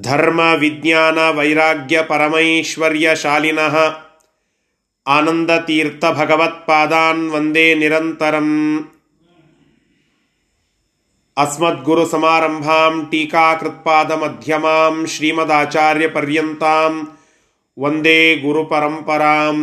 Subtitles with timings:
[0.00, 4.04] ಧರ್ಮ, ವಿಜ್ಞಾನ, ವೈರಾಗ್ಯ ಪರಮೈಶ್ವರ್ಯ ಶಾಲಿನಃ
[5.06, 8.78] ಆನಂದತೀರ್ಥ ಭಗವತ್ಪಾದಾನ್ ವಂದೇ ನಿರಂತರಂ.
[11.36, 17.19] ಅಸ್ಮದ್ಗುರುಸಮಾರಂಭಾಂ ಟೀಕಾಕೃತ್ಪಾದಮಧ್ಯಮಾಂ, ಶ್ರೀಮದಾಚಾರ್ಯಪರ್ಯಂತಾಂ
[17.78, 19.56] वंदे गुरुपरंपरा वंदे गुरुपरम्परां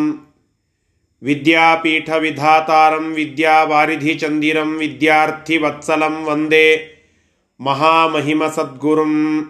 [1.24, 6.88] विद्यापीठविधातारं, विद्यावारिधिचन्दिरं वंदे वंदे
[7.62, 9.42] महामहिमसद्गुरुं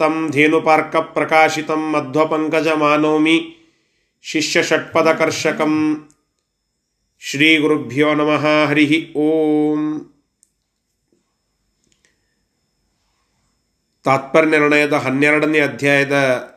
[0.00, 3.52] तम धेनुपर्क प्रकाशित मध्वपङ्कजमानोमि
[4.22, 5.60] शिष्यषट्पकर्षक
[7.20, 8.30] श्रीगुरुभ्यो नम,
[8.68, 10.00] हरि ओम।
[14.04, 16.48] ತಾತ್ಪರ್ಯ ನಿರ್ಣಯದ ಹನ್ನೆರಡನೇ ಅಧ್ಯಾಯದ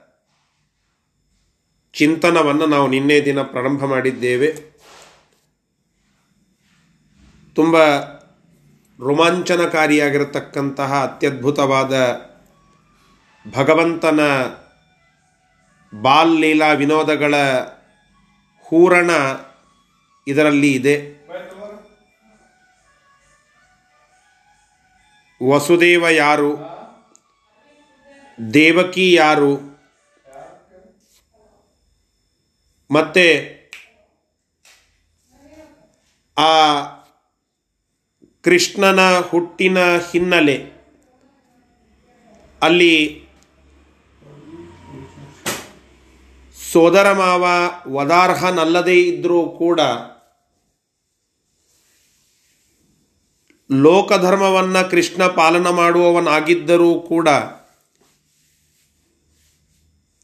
[1.94, 4.56] ಚಿಂತನವನ್ನು ನಾವು ನಿನ್ನೆ ದಿನ ಪ್ರಾರಂಭ ಮಾಡಿದ್ದೇವೆ.
[7.56, 7.76] ತುಂಬ
[9.00, 12.22] ರೋಮಾಂಚನಕಾರಿಯಾಗಿರತಕ್ಕಂತಹ ಅತ್ಯದ್ಭುತವಾದ
[13.58, 14.20] ಭಗವಂತನ
[16.02, 17.36] ಬಾಲ್ ಲೀಲಾ ವಿನೋದಗಳ
[18.62, 19.12] ಹೂರಣ
[20.28, 21.26] ಇದರಲ್ಲಿ ಇದೆ.
[25.50, 26.77] ವಸುದೇವ ಯಾರು?
[28.54, 29.78] ದೇವಕಿ ಯಾರು?
[32.92, 33.58] ಮತ್ತೆ
[36.38, 36.82] ಆ
[38.42, 40.78] ಕೃಷ್ಣನ ಹುಟ್ಟಿನ ಹಿನ್ನೆಲೆ
[42.62, 43.24] ಅಲ್ಲಿ
[46.72, 47.44] ಸೋದರ ಮಾವ
[47.94, 49.80] ವದಾರ್ಹನಲ್ಲದೇ ಇದ್ದರೂ ಕೂಡ
[53.72, 57.30] ಲೋಕಧರ್ಮವನ್ನು ಕೃಷ್ಣ ಪಾಲನ ಮಾಡುವವನಾಗಿದ್ದರೂ ಕೂಡ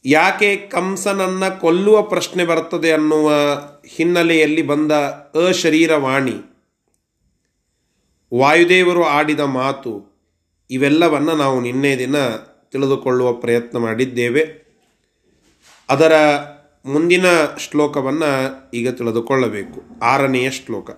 [0.06, 3.34] ಯಾಕೆ ಕಂಸನನ್ನು ಕೊಲ್ಲುವ ಪ್ರಶ್ನೆ ಬರ್ತದೆ ಅನ್ನುವ
[3.86, 6.36] ಹಿನ್ನೆಲೆಯಲ್ಲಿ ಬಂದ ಅಶರೀರವಾಣಿ.
[8.40, 10.14] ವಾಯುದೇವರು ಆಡಿದ ಮಾತು,
[10.72, 12.16] ಇವೆಲ್ಲವನ್ನು ನಾವು ನಿನ್ನೆ ದಿನ
[12.72, 14.64] ತಿಳಿದುಕೊಳ್ಳುವ ಪ್ರಯತ್ನ ಮಾಡಿದ್ದೇವೆ.
[15.90, 16.14] ಅದರ
[16.86, 17.26] ಮುಂದಿನ
[17.60, 20.00] ಶ್ಲೋಕವನ್ನು ಈಗ ತಿಳಿದುಕೊಳ್ಳಬೇಕು.
[20.04, 20.90] ಆರನೆಯ ಶ್ಲೋಕ.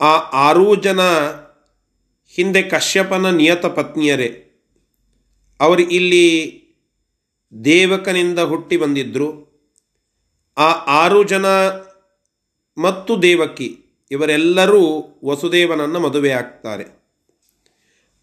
[0.00, 1.00] ಆ ಆರೂ ಜನ
[2.28, 4.44] ಹಿಂದೆ ಕಶ್ಯಪನ ನಿಯತ ಪತ್ನಿಯರೇ.
[5.60, 6.24] ಅವರು ಇಲ್ಲಿ
[7.64, 9.54] ದೇವಕನಿಂದ ಹುಟ್ಟಿ ಬಂದಿದ್ದರು
[10.58, 11.46] ಆ ಆರು ಜನ
[12.78, 13.78] ಮತ್ತು ದೇವಕಿ
[14.10, 14.82] ಇವರೆಲ್ಲರೂ
[15.24, 17.03] ವಸುದೇವನನ್ನು ಮದುವೆ ಆಗ್ತಾರೆ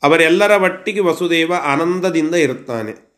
[0.03, 3.11] ಅವರೆಲ್ಲರ ಒಟ್ಟಿಗೆ ವಸುದೇವ ಆನಂದದಿಂದ ಇರುತ್ತಾನೆ.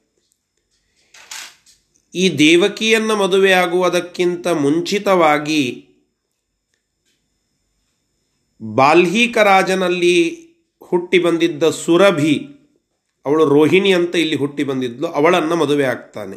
[2.16, 5.90] ಈ ದೇವಕಿಯನ್ನು ಮದುವೆಯಾಗುವುದಕ್ಕಿಂತ ಮುಂಚಿತವಾಗಿ
[8.62, 10.44] ಬಾಲ್ಹೀಕ ರಾಜನಲ್ಲಿ
[10.84, 12.48] ಹುಟ್ಟಿ ಬಂದಿದ್ದ ಸುರಭಿ,
[13.26, 16.36] ಅವಳು ರೋಹಿಣಿ ಅಂತ ಇಲ್ಲಿ ಹುಟ್ಟಿ ಬಂದಿದ್ಲು, ಅವಳನ್ನು ಮದುವೆ ಆಗ್ತಾನೆ.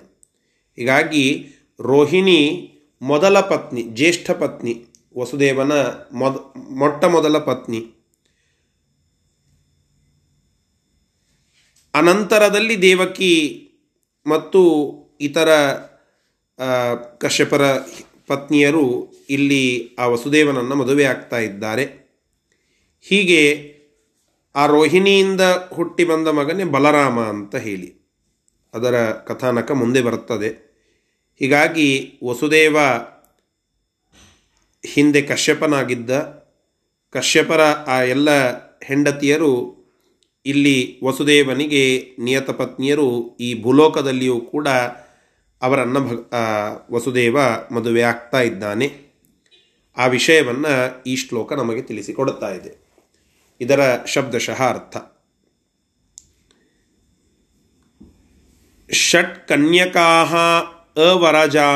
[0.76, 1.46] ಹೀಗಾಗಿ
[1.80, 2.72] ರೋಹಿಣಿ
[3.02, 4.86] ಮೊದಲ ಪತ್ನಿ, ಜ್ಯೇಷ್ಠ ಪತ್ನಿ,
[5.18, 5.72] ವಸುದೇವನ
[6.12, 6.36] ಮೊದ,
[6.70, 7.95] ಮೊಟ್ಟ ಮೊದಲ ಪತ್ನಿ.
[11.96, 13.34] ಅನಂತರದಲ್ಲಿ ದೇವಕಿ
[14.26, 14.62] ಮತ್ತು
[15.20, 15.48] ಇತರ
[17.20, 17.62] ಕಶ್ಯಪರ
[18.26, 21.84] ಪತ್ನಿಯರು ಇಲ್ಲಿ ಆ ವಸುದೇವನನ್ನು ಮದುವೆ ಆಗ್ತಾ ಇದ್ದಾರೆ.
[23.00, 23.42] ಹೀಗೆ
[24.54, 25.40] ಆ ರೋಹಿಣಿಯಿಂದ
[25.72, 27.90] ಹುಟ್ಟಿ ಬಂದ ಮಗನೇ ಬಲರಾಮ ಅಂತ ಹೇಳಿ.
[28.74, 30.50] ಅದರ ಕಥಾನಕ ಮುಂದೆ ಬರುತ್ತದೆ.
[31.38, 32.76] ಹೀಗಾಗಿ ವಸುದೇವ
[34.84, 36.10] ಹಿಂದೆ ಕಶ್ಯಪನಾಗಿದ್ದ,
[37.10, 38.30] ಕಶ್ಯಪರ ಆ ಎಲ್ಲ
[38.80, 39.75] ಹೆಂಡತಿಯರು
[40.46, 44.68] ಇಲ್ಲಿ ವಸುದೇವನಿಗೆ ನಿಯತ ಪತ್ನಿಯರು ಈ ಭೂಲೋಕದಲ್ಲಿಯೂ ಕೂಡ
[45.62, 46.12] ಅವರನ್ನು ಭ
[46.92, 47.36] ವಸುದೇವ
[47.74, 49.06] ಮದುವೆ ಆಗ್ತಾ ಇದ್ದಾನೆ.
[49.96, 52.86] ಆ ವಿಷಯವನ್ನು ಈ ಶ್ಲೋಕ ನಮಗೆ ತಿಳಿಸಿಕೊಡುತ್ತಾ ಇದೆ.
[53.60, 54.96] ಇದರ ಶಬ್ದಶಃ ಅರ್ಥ.
[58.92, 60.24] ಷಟ್ ಕನ್ಯಕಾ
[61.10, 61.66] ಅವರಜಾ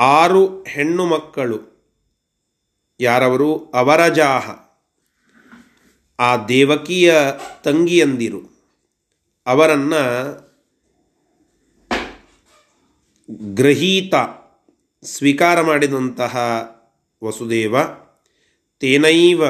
[0.00, 1.58] ಆರು ಹೆಣ್ಣು ಮಕ್ಕಳು.
[3.00, 3.56] ಯಾರವರು?
[3.56, 4.69] ಅವರಜಾಹ.
[6.20, 7.14] ಆ ದೇವಕಿಯ
[7.64, 8.40] ತಂಗಿಯಂದಿರು.
[9.46, 10.02] ಅವರನ್ನು
[13.30, 14.14] ಗ್ರಹೀತ
[15.04, 16.36] ಸ್ವೀಕಾರ ಮಾಡಿದಂತಹ
[17.24, 17.76] ವಸುದೇವ
[18.80, 19.44] ತೇನೈವ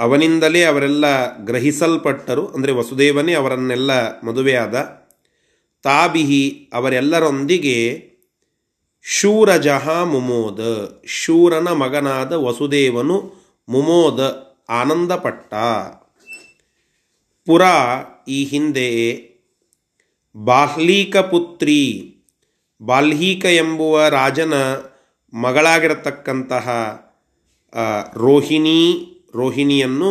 [0.00, 2.48] ಅವನಿಂದಲೇ ಅವರೆಲ್ಲ ಗ್ರಹಿಸಲ್ಪಟ್ಟರು.
[2.48, 4.74] ಅಂದರೆ ವಸುದೇವನೇ ಅವರನ್ನೆಲ್ಲ ಮದುವೆಯಾದ.
[5.82, 8.10] ತಾಬಿಹಿ ಅವರೆಲ್ಲರೊಂದಿಗೆ
[9.02, 10.60] ಶೂರಜಃ ಮುಮೋದ.
[11.06, 13.34] ಶೂರನ ಮಗನಾದ ವಸುದೇವನು
[13.68, 14.47] ಮುಮೋದ.
[14.68, 15.52] ಆನಂದಪಟ್ಟ.
[17.46, 17.62] ಪುರ
[18.28, 18.88] ಈ ಹಿಂದೆ
[20.36, 21.82] ಬಾಹ್ಲೀಕ ಪುತ್ರಿ,
[22.80, 24.54] ಬಾಲ್ಹೀಕ ಎಂಬುವ ರಾಜನ
[25.32, 26.66] ಮಗಳಾಗಿರತಕ್ಕಂತಹ
[28.16, 28.82] ರೋಹಿಣಿ,
[29.34, 30.10] ರೋಹಿಣಿಯನ್ನು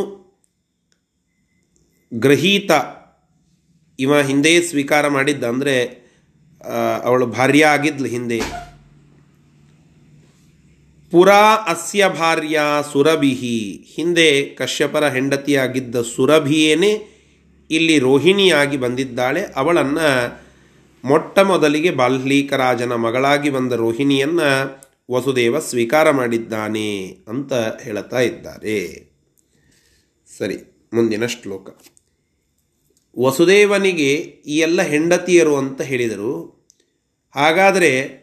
[2.12, 2.72] ಗ್ರಹೀತ,
[4.00, 5.76] ಇವ ಹಿಂದೆಯೇ ಸ್ವೀಕಾರ ಮಾಡಿದ್ದ, ಅಂದರೆ
[7.04, 8.40] ಅವಳು ಭಾರ್ಯ ಆಗಿದ್ಲು ಹಿಂದೆ.
[11.12, 12.62] ಪುರಾ ಅಸ್ಯ ಭಾರ್ಯ
[12.94, 13.86] ಸುರಭಿಹಿ.
[13.96, 17.18] ಹಿಂದೆ ಕಶ್ಯಪರ ಹೆಂಡತಿಯಾಗಿದ್ದ ಸುರಭಿಯೇನೆ
[17.72, 19.44] ಇಲ್ಲಿ ರೋಹಿಣಿಯಾಗಿ ಬಂದಿದ್ದಾಳೆ.
[19.56, 20.40] ಅವಳನ್ನು
[21.08, 24.82] ಮೊಟ್ಟ ಮೊದಲಿಗೆ ಬಾಲ್ಲೀಕರಾಜನ ಮಗಳಾಗಿ ಬಂದ ರೋಹಿಣಿಯನ್ನು
[25.12, 29.10] ವಸುದೇವ ಸ್ವೀಕಾರ ಮಾಡಿದ್ದಾನೆ ಅಂತ ಹೇಳುತ್ತಾ ಇದ್ದಾರೆ.
[30.38, 31.78] ಸರಿ, ಮುಂದಿನ ಶ್ಲೋಕ.
[33.20, 34.14] ವಸುದೇವನಿಗೆ
[34.46, 36.68] ಈ ಎಲ್ಲ ಹೆಂಡತಿಯರು ಅಂತ ಹೇಳಿದರು.
[37.36, 38.18] ಹಾಗಾದರೆ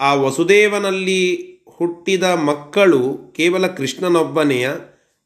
[0.00, 4.68] ಆ ವಸುದೇವನಲ್ಲಿ ಹುಟ್ಟಿದ ಮಕ್ಕಳು ಕೇವಲ ಕೃಷ್ಣನೊಬ್ಬನೆಯ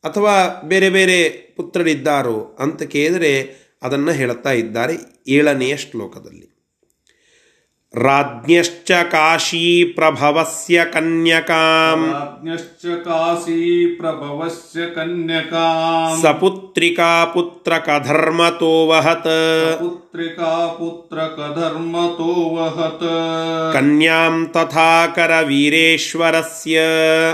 [0.05, 3.33] ಅಥವಾ ಬೇರೆ ಬೇರೆ ಪುತ್ರರಿದ್ದಾರೋ ಅಂತ ಕೇಳಿದರೆ
[3.83, 4.95] ಅದನ್ನು ಹೇಳ್ತಾ ಇದ್ದಾರೆ
[5.29, 6.58] ಏಳನೆಯ ಶ್ಲೋಕದಲ್ಲಿ.
[7.97, 26.77] राज्ञश्च काशीप्रभवस्य कन्यकाम्। राज्ञश्च काशीप्रभवस्य कन्यकाम्। सपुत्रिका पुत्रकधर्मतो वहत् पुत्रिका पुत्रकधर्मतो वहत् कन्यां तथा करवीरेश्वरस्य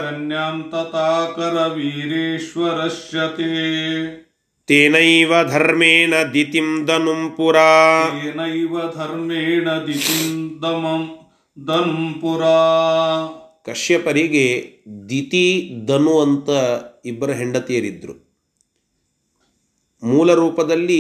[0.04, 4.23] कन्यां तथा करवीरेश्वरस्य ते।
[4.69, 7.69] ತೇನೈವ ಧರ್ಮೇಣ ದಿತಿಂ ದನುಂ ಪುರಾ
[8.13, 10.25] तेनैव धर्मेण दितिं
[10.59, 11.03] दमं
[11.57, 12.57] दनुं पुरा
[13.67, 14.45] ಕಶ್ಯಪರಿಗೆ
[15.09, 15.45] ದಿತಿ
[15.85, 16.49] ಧನು ಅಂತ
[17.05, 18.13] ಇಬ್ಬರು ಹೆಂಡತಿಯರಿದ್ದರು
[20.03, 20.99] ಮೂಲ ರೂಪದಲ್ಲಿ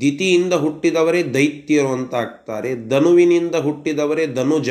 [0.00, 4.70] ದಿತಿಯಿಂದ ಹುಟ್ಟಿದವರೇ ದೈತ್ಯರು ಅಂತ ಆಗ್ತಾರೆ ಧನುವಿನಿಂದ ಹುಟ್ಟಿದವರೇ ಧನುಜ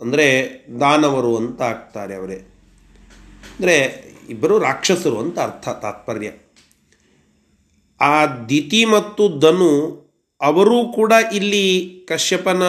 [0.00, 0.26] ಅಂದರೆ
[0.80, 2.38] ದಾನವರು ಅಂತ ಆಗ್ತಾರೆ ಅವರೇ
[3.52, 3.76] ಅಂದರೆ
[4.28, 6.30] ಇಬ್ಬರು ರಾಕ್ಷಸರು ಅಂತ ಅರ್ಥ ತಾತ್ಪರ್ಯ
[8.01, 9.71] ಆ ದಿತಿ ಮತ್ತು ಧನು
[10.41, 11.65] ಅವರೂ ಕೂಡ ಇಲ್ಲಿ
[12.09, 12.63] ಕಶ್ಯಪನ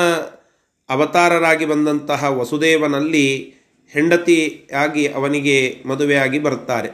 [0.91, 3.27] ಅವತಾರರಾಗಿ ಬಂದಂತಹ ವಸುದೇವನಲ್ಲಿ
[3.95, 6.91] ಹೆಂಡತಿಯಾಗಿ ಅವನಿಗೆ ಮದುವೆಯಾಗಿ ಬರ್ತಾರೆ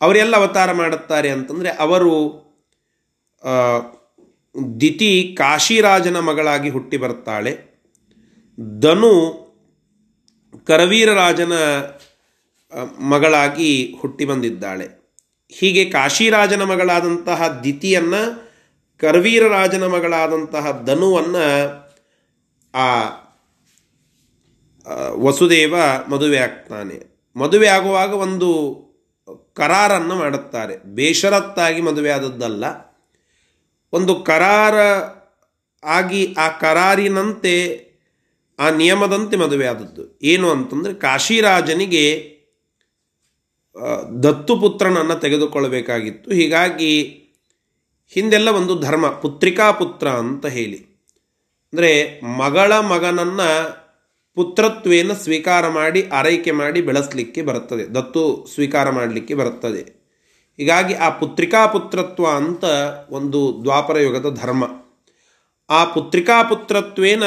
[0.00, 2.14] ಅವರೆಲ್ಲ ಅವತಾರ ಮಾಡುತ್ತಾರೆ ಅಂತಂದರೆ ಅವರು
[4.80, 7.52] ದಿತಿ ಕಾಶಿರಾಜನ ಮಗಳಾಗಿ ಹುಟ್ಟಿ ಬರ್ತಾಳೆ
[8.80, 9.12] ಧನು
[10.66, 11.52] ಕರವೀರರಾಜನ
[13.08, 13.70] ಮಗಳಾಗಿ
[14.00, 15.01] ಹುಟ್ಟಿ ಬಂದಿದ್ದಾಳೆ.
[15.58, 18.52] ಹೀಗೆ ಕಾಶಿರಾಜನ ಮಗಳಾದಂತಹ ದಿತಿಯನ್ನು
[19.00, 21.82] ಕರ್ವೀರ ರಾಜನ ಮಗಳಾದಂತಹ ಧನುವನ್ನು
[22.74, 23.22] ಆ
[25.08, 25.74] ವಸುದೇವ
[26.08, 27.24] ಮದುವೆ ಆಗ್ತಾನೆ.
[27.36, 28.82] ಮದುವೆ ಆಗುವಾಗ ಒಂದು
[29.54, 30.76] ಕರಾರನ್ನು ಮಾಡುತ್ತಾರೆ.
[30.76, 32.64] ಬೇಷರತ್ತಾಗಿ ಮದುವೆ ಆದದ್ದಲ್ಲ.
[33.92, 34.74] ಒಂದು ಕರಾರ
[35.84, 37.86] ಆಗಿ ಆ ಕರಾರಿನಂತೆ
[38.58, 40.18] ಆ ನಿಯಮದಂತೆ ಮದುವೆ ಆದದ್ದು.
[40.22, 42.31] ಏನು ಅಂತಂದರೆ ಕಾಶಿರಾಜನಿಗೆ
[44.22, 46.30] ದತ್ತುಪುತ್ರನನ್ನು ತೆಗೆದುಕೊಳ್ಳಬೇಕಾಗಿತ್ತು.
[46.30, 46.92] ಹೀಗಾಗಿ
[48.12, 50.78] ಹಿಂದೆಲ್ಲ ಒಂದು ಧರ್ಮ, ಪುತ್ರಿಕಾ ಪುತ್ರ ಅಂತ ಹೇಳಿ.
[51.72, 53.48] ಅಂದರೆ ಮಗಳ ಮಗನನ್ನು
[54.34, 59.82] ಪುತ್ರತ್ವೇನ ಸ್ವೀಕಾರ ಮಾಡಿ, ಆರೈಕೆ ಮಾಡಿ ಬೆಳೆಸಲಿಕ್ಕೆ ಬರುತ್ತದೆ, ದತ್ತು ಸ್ವೀಕಾರ ಮಾಡಲಿಕ್ಕೆ ಬರುತ್ತದೆ.
[60.56, 62.64] ಹೀಗಾಗಿ ಆ ಪುತ್ರಿಕಾ ಪುತ್ರತ್ವ ಅಂತ
[63.10, 64.64] ಒಂದು ದ್ವಾಪರ ಯುಗದ ಧರ್ಮ.
[65.70, 67.22] ಆ ಪುತ್ರಿಕಾ ಪುತ್ರತ್ವೇನ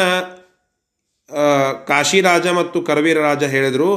[1.87, 3.89] ಕಾಶಿರಾಜ ಮತ್ತು ಕರವೀರ ರಾಜ ಹೇಳಿದರು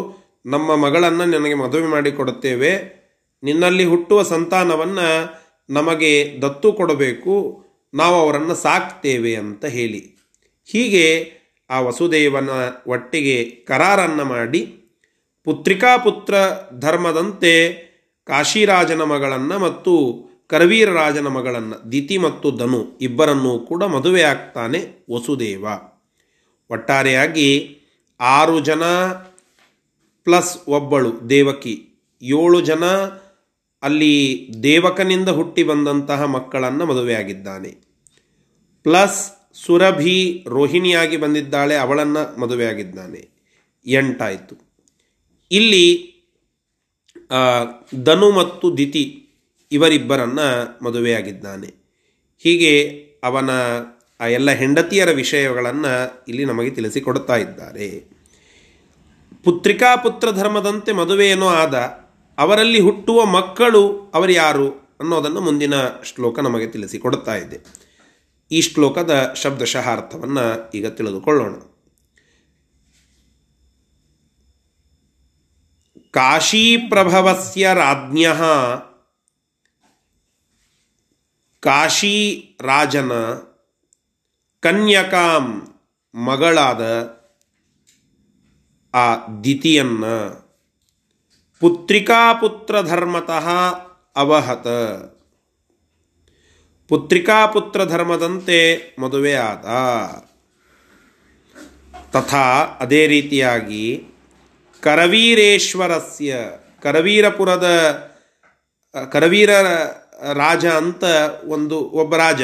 [0.47, 2.99] ನಮ್ಮ ಮಗಳನ್ನು ನನಗೆ ಮದುವೆ ಮಾಡಿಕೊಡುತ್ತೇವೆ
[3.43, 5.39] ನಿನ್ನಲ್ಲಿ ಹುಟ್ಟುವ ಸಂತಾನವನ್ನು
[5.71, 7.65] ನಮಗೆ ದತ್ತು ಕೊಡಬೇಕು.
[7.95, 10.17] ನಾವು ಅವರನ್ನು ಸಾಕ್ತೇವೆ ಅಂತ ಹೇಳಿ.
[10.65, 11.33] ಹೀಗೆ
[11.71, 12.49] ಆ ವಸುದೇವನ
[12.87, 14.75] ಒಟ್ಟಿಗೆ ಕರಾರನ್ನು ಮಾಡಿ
[15.45, 16.35] ಪುತ್ರಿಕಾ ಪುತ್ರ
[16.79, 17.89] ಧರ್ಮದಂತೆ
[18.27, 25.67] ಕಾಶಿರಾಜನ ಮಗಳನ್ನು ಮತ್ತು ಕರವೀರ ರಾಜನ ಮಗಳನ್ನು ದಿತಿ ಮತ್ತು ಧನು ಇಬ್ಬರನ್ನೂ ಕೂಡ ಮದುವೆ ಆಗ್ತಾನೆ ವಸುದೇವ.
[26.71, 27.79] ಒಟ್ಟಾರೆಯಾಗಿ
[28.21, 28.83] ಆರು ಜನ
[30.29, 31.89] ಪ್ಲಸ್ ಒಬ್ಬಳು, ದೇವಕಿ.
[32.23, 32.85] ಏಳು ಜನ
[33.83, 37.69] ಅಲ್ಲಿ ದೇವಕನಿಂದ ಹುಟ್ಟಿ ಬಂದಂತಹ ಮಕ್ಕಳನ್ನು ಮದುವೆಯಾಗಿದ್ದಾನೆ.
[38.83, 43.29] ಪ್ಲಸ್ ಸುರಭಿ ರೋಹಿಣಿಯಾಗಿ ಬಂದಿದ್ದಾಳೆ, ಅವಳನ್ನು ಮದುವೆಯಾಗಿದ್ದಾನೆ.
[43.87, 44.77] ಎಂಟಾಯಿತು.
[45.51, 46.15] ಇಲ್ಲಿ
[48.05, 49.29] ಧನು ಮತ್ತು ದಿತಿ
[49.73, 51.75] ಇವರಿಬ್ಬರನ್ನು ಮದುವೆಯಾಗಿದ್ದಾನೆ.
[52.39, 52.91] ಹೀಗೆ
[53.25, 53.51] ಅವನ
[54.21, 58.18] ಆ ಎಲ್ಲ ಹೆಂಡತಿಯರ ವಿಷಯಗಳನ್ನು ಇಲ್ಲಿ ನಮಗೆ ತಿಳಿಸಿಕೊಡ್ತಾ ಇದ್ದಾರೆ.
[59.49, 61.75] ಪುತ್ರಿಕಾ ಪುತ್ರ ಧರ್ಮದಂತೆ ಮದುವೆಯೇನೋ ಆದ,
[62.39, 65.75] ಅವರಲ್ಲಿ ಹುಟ್ಟುವ ಮಕ್ಕಳು ಅವರು ಯಾರು ಅನ್ನೋದನ್ನು ಮುಂದಿನ
[66.05, 67.65] ಶ್ಲೋಕ ನಮಗೆ ತಿಳಿಸಿಕೊಡ್ತಾ ಇದೆ.
[68.51, 71.55] ಈ ಶ್ಲೋಕದ ಶಬ್ದಶಃ ಅರ್ಥವನ್ನು ಈಗ ತಿಳಿದುಕೊಳ್ಳೋಣ.
[76.11, 78.27] ಕಾಶೀಪ್ರಭವಸ್ಯ ರಾಜ್ಞ
[81.61, 83.13] ಕಾಶಿ ರಾಜನ
[84.61, 85.69] ಕನ್ಯಕಾಂ
[86.15, 87.18] ಮಗಳಾದ
[88.99, 90.05] ಆ ದಿತಿಯನ್ನ
[91.61, 93.49] ಪುತ್ರಿಕಾಪುತ್ರ ಧರ್ಮತಃ
[94.17, 94.67] ಅವಹತ.
[96.89, 98.75] ಪುತ್ರಿಕಾಪುತ್ರ ಧರ್ಮದಂತೆ
[99.33, 99.65] ಆದ.
[102.13, 104.05] ತಥಾ ಅದೇ ರೀತಿಯಾಗಿ
[104.81, 106.37] ಕರವೀರೇಶ್ವರಸ್ಯ,
[106.83, 107.67] ಕರವೀರಪುರದ,
[109.13, 109.51] ಕರವೀರ
[110.33, 111.05] ರಾಜ ಅಂತ
[111.45, 112.43] ಒಂದು ಒಬ್ಬ ರಾಜ.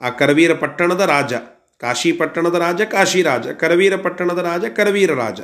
[0.00, 1.32] ಆ ಕರವೀರ ಪಟ್ಟಣದ ರಾಜ.
[1.80, 5.40] ಕಾಶಿ ಪಟ್ಟಣದ ರಾಜ, ಕಾಶಿರಾಜ ಕರವೀರ ಪಟ್ಟಣದ ರಾಜ ಕರವೀರ ರಾಜ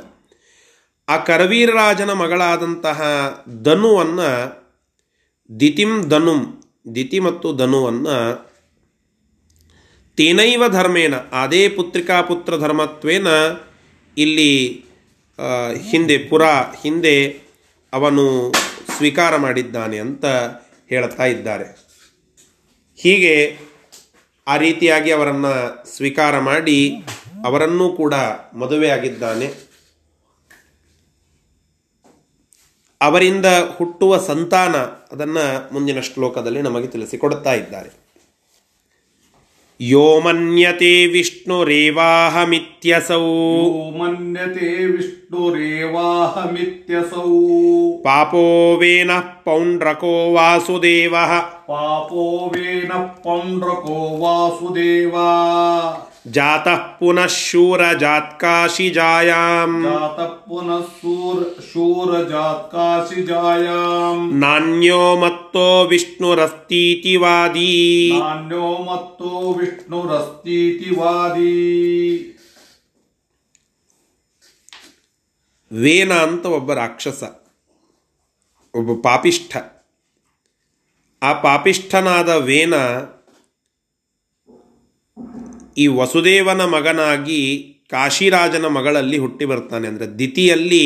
[1.07, 2.99] ಆ ಕರವೀರ ರಾಜನ ಮಗಳಾದಂತಹ
[3.63, 4.29] ಧನುವನ್ನು
[5.49, 6.41] ದಿತಿಂ ಧನುಂ,
[6.95, 8.17] ದಿತಿ ಮತ್ತು ಧನುವನ್ನು
[10.17, 13.27] ತೇನೈವ ಧರ್ಮೇನ ಅದೇ ಪುತ್ರಿಕಾ ಪುತ್ರ ಧರ್ಮತ್ವೇನ
[14.17, 14.51] ಇಲ್ಲಿ
[15.89, 16.43] ಹಿಂದೆ, ಪುರ
[16.81, 17.15] ಹಿಂದೆ
[17.93, 18.25] ಅವನು
[18.97, 20.25] ಸ್ವೀಕಾರ ಮಾಡಿದ್ದಾನೆ ಅಂತ
[20.91, 21.67] ಹೇಳ್ತಾ ಇದ್ದಾರೆ.
[22.99, 23.33] ಹೀಗೆ
[24.47, 26.93] ಆ ರೀತಿಯಾಗಿ ಅವರನ್ನು ಸ್ವೀಕಾರ ಮಾಡಿ
[27.45, 28.13] ಅವರನ್ನೂ ಕೂಡ
[28.53, 29.53] ಮದುವೆ ಆಗಿದ್ದಾನೆ.
[33.01, 33.45] ಅವರಿಂದ
[33.77, 34.75] ಹುಟ್ಟುವ ಸಂತಾನ
[35.11, 38.04] ಅದನ್ನು ಮುಂದಿನ ಶ್ಲೋಕದಲ್ಲಿ ನಮಗೆ ತಿಳಿಸಿಕೊಡುತ್ತಾ ಇದ್ದಾರೆ.
[39.81, 43.17] यो मन्यते विष्णुरेवाहमित्यसौ
[43.97, 47.23] मन्यते विष्णुरेवाहमित्यसौ
[48.05, 48.43] पापो
[48.81, 51.33] वेनः पौण्ड्रको वासुदेवः
[51.69, 55.29] पापो वेनः पौण्ड्रको वासुदेवा
[56.36, 58.62] ಜಾತಃ ಪುನಃ ಶೂರಜಾತ್ಕಾಶಿಜಾಯಾಂ
[59.84, 62.26] जातः पुनः शूर शूरजात्काशिजायाम्
[64.42, 67.72] ನಾಣ್ಯೋ ಮತ್ತೋ ವಿಷ್ಣುರಸ್ತೀತಿ ವಾದಿ
[68.16, 71.54] नान्यो मत्तो विष्णुरस्तीति वादी
[75.70, 77.20] ವೇನ ಅಂತ ಒಬ್ಬ ರಾಕ್ಷಸ
[78.74, 79.52] ಒಬ್ಬ ಪಾಪಿಷ್ಠ
[81.22, 82.74] ಆ ಪಾಪಿಷ್ಠನಾದ ವೇನ
[85.77, 87.41] ಈ ವಸುದೇವನ ಮಗನಾಗಿ
[87.91, 89.87] ಕಾಶಿರಾಜನ ಮಗಳಲ್ಲಿ ಹುಟ್ಟಿ ಬರ್ತಾನೆ.
[89.87, 90.85] ಅಂದರೆ ದಿತಿಯಲ್ಲಿ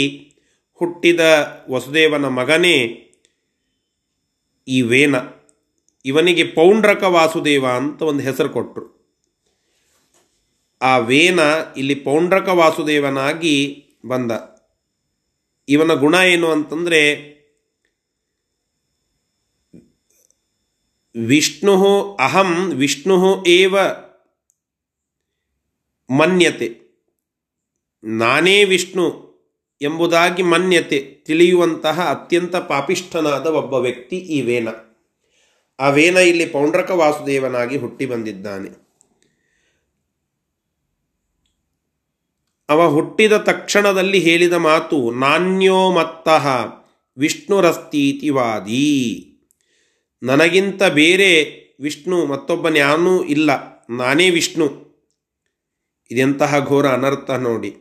[0.73, 1.19] ಹುಟ್ಟಿದ
[1.69, 2.77] ವಸುದೇವನ ಮಗನೇ
[4.67, 5.15] ಈ ವೇನ
[6.05, 8.87] ಇವನಿಗೆ ಪೌಂಡ್ರಕ ವಾಸುದೇವ ಅಂತ ಒಂದು ಹೆಸರು ಕೊಟ್ಟರು
[10.81, 11.39] ಆ ವೇನ
[11.77, 13.55] ಇಲ್ಲಿ ಪೌಂಡ್ರಕ ವಾಸುದೇವನಾಗಿ
[14.05, 14.31] ಬಂದ.
[15.67, 17.01] ಇವನ ಗುಣ ಏನು ಅಂತಂದರೆ
[21.15, 21.75] ವಿಷ್ಣು
[22.15, 23.75] ಅಹಂ ವಿಷ್ಣು ಏವ
[26.09, 26.77] ಮನ್ಯತೆ.
[28.03, 29.29] ನಾನೇ ವಿಷ್ಣು
[29.81, 34.67] ಎಂಬುದಾಗಿ ಮನ್ಯತೆ ತಿಳಿಯುವಂತಹ ಅತ್ಯಂತ ಪಾಪಿಷ್ಠನಾದ ಒಬ್ಬ ವ್ಯಕ್ತಿ ಈ ವೇನ.
[35.79, 38.89] ಆ ವೇನ ಇಲ್ಲಿ ಪೌಂಡ್ರಕ ವಾಸುದೇವನಾಗಿ ಹುಟ್ಟಿ ಬಂದಿದ್ದಾನೆ.
[42.69, 46.47] ಅವ ಹುಟ್ಟಿದ ತಕ್ಷಣದಲ್ಲಿ ಹೇಳಿದ ಮಾತು ನಾಣ್ಯೋ ಮತ್ತಃ
[47.17, 49.25] ವಿಷ್ಣುರಸ್ತೀತಿವಾದಿ.
[50.23, 53.49] ನನಗಿಂತ ಬೇರೆ ವಿಷ್ಣು ಮತ್ತೊಬ್ಬನ್ಯಾನೂ ಇಲ್ಲ,
[53.89, 54.88] ನಾನೇ ವಿಷ್ಣು.
[56.11, 57.75] ಇದೆಂತಹ ಘೋರ ಅನರ್ಥ ನೋಡಿ.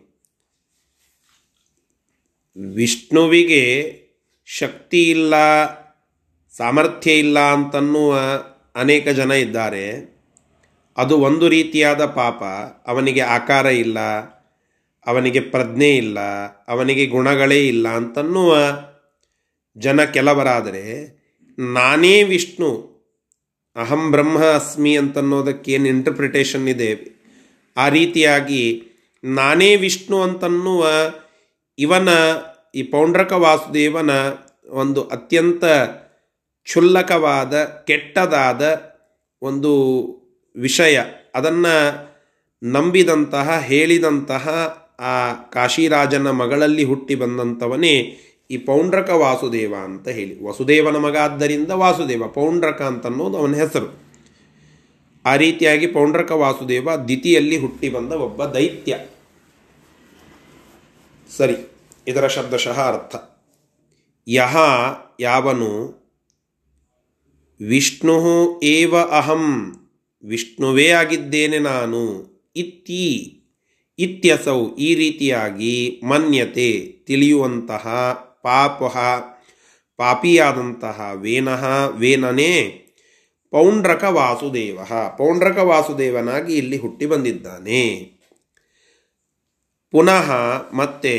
[2.74, 3.62] ವಿಷ್ಣುವಿಗೆ
[4.46, 5.34] ಶಕ್ತಿ ಇಲ್ಲ,
[6.56, 8.18] ಸಾಮರ್ಥ್ಯ ಇಲ್ಲ ಅಂತನ್ನುವ
[8.74, 10.18] ಅನೇಕ ಜನ ಇದ್ದಾರೆ.
[10.96, 12.44] ಅದು ಒಂದು ರೀತಿಯಾದ ಪಾಪ.
[12.86, 13.98] ಅವನಿಗೆ ಆಕಾರ ಇಲ್ಲ,
[15.06, 16.20] ಅವನಿಗೆ ಪ್ರಜ್ಞೆ ಇಲ್ಲ,
[16.68, 18.58] ಅವನಿಗೆ ಗುಣಗಳೇ ಇಲ್ಲ ಅಂತನ್ನುವ
[19.76, 21.18] ಜನ ಕೆಲವರಾದರೆ,
[21.58, 22.98] ನಾನೇ ವಿಷ್ಣು,
[23.76, 27.17] ಅಹಂ ಬ್ರಹ್ಮ ಅಸ್ಮಿ ಅಂತನ್ನೋದಕ್ಕೇನು ಇಂಟರ್ಪ್ರಿಟೇಷನ್ ಇದೆ?
[27.78, 28.82] ಆ ರೀತಿಯಾಗಿ
[29.24, 30.88] ನಾನೇ ವಿಷ್ಣು ಅಂತನ್ನುವ
[31.78, 32.08] ಇವನ
[32.74, 34.10] ಈ ಪೌಂಡ್ರಕ ವಾಸುದೇವನ
[34.68, 35.64] ಒಂದು ಅತ್ಯಂತ
[36.62, 38.92] ಕ್ಷುಲ್ಲಕವಾದ, ಕೆಟ್ಟದಾದ
[39.42, 39.72] ಒಂದು
[40.56, 41.00] ವಿಷಯ.
[41.34, 42.08] ಅದನ್ನು
[42.62, 44.48] ನಂಬಿದಂತಹ, ಹೇಳಿದಂತಹ
[45.00, 48.16] ಆ ಕಾಶಿರಾಜನ ಮಗಳಲ್ಲಿ ಹುಟ್ಟಿ ಬಂದಂಥವನೇ
[48.50, 50.44] ಈ ಪೌಂಡ್ರಕ ವಾಸುದೇವ ಅಂತ ಹೇಳಿ.
[50.44, 52.26] ವಸುದೇವನ ಮಗ ಆದ್ದರಿಂದ ವಾಸುದೇವ.
[52.28, 54.07] ಪೌಂಡ್ರಕ ಅಂತನ್ನೋದು ಅವನ ಹೆಸರು.
[55.24, 58.98] ಆ ರೀತಿಯಾಗಿ ಪೌಂಡ್ರಕ ವಾಸುದೇವ ದಿತಿಯಲ್ಲಿ ಹುಟ್ಟಿ ಬಂದ ಒಬ್ಬ ದೈತ್ಯ.
[61.36, 61.72] ಸರಿ,
[62.08, 63.16] ಇದರ ಶಬ್ದಶಃ ಅರ್ಥ.
[64.28, 64.56] ಯಹ
[65.20, 65.98] ಯಾವನು?
[67.60, 69.74] ವಿಷ್ಣು ಏವ ಅಹಂ,
[70.24, 72.02] ವಿಷ್ಣುವೇ ಆಗಿದ್ದೇನೆ ನಾನು,
[72.56, 73.34] ಇತ್ತಿ,
[73.98, 78.82] ಇತ್ಯಸೌ, ಈ ರೀತಿಯಾಗಿ ಮನ್ಯತೆ, ತಿಳಿಯುವಂತಹ ಪಾಪ
[79.96, 82.84] ಪಾಪಿಯಾದಂತಹ, ವೇನಃ, ವೇನನೇ
[83.52, 84.78] ಪೌಂಡ್ರಕ ವಾಸುದೇವ
[85.16, 88.04] ಪೌಂಡ್ರಕ ವಾಸುದೇವನಾಗಿ ಇಲ್ಲಿ ಹುಟ್ಟಿ ಬಂದಿದ್ದಾನೆ.
[89.90, 90.32] ಪುನಃ
[90.72, 91.14] ಮತ್ತೆ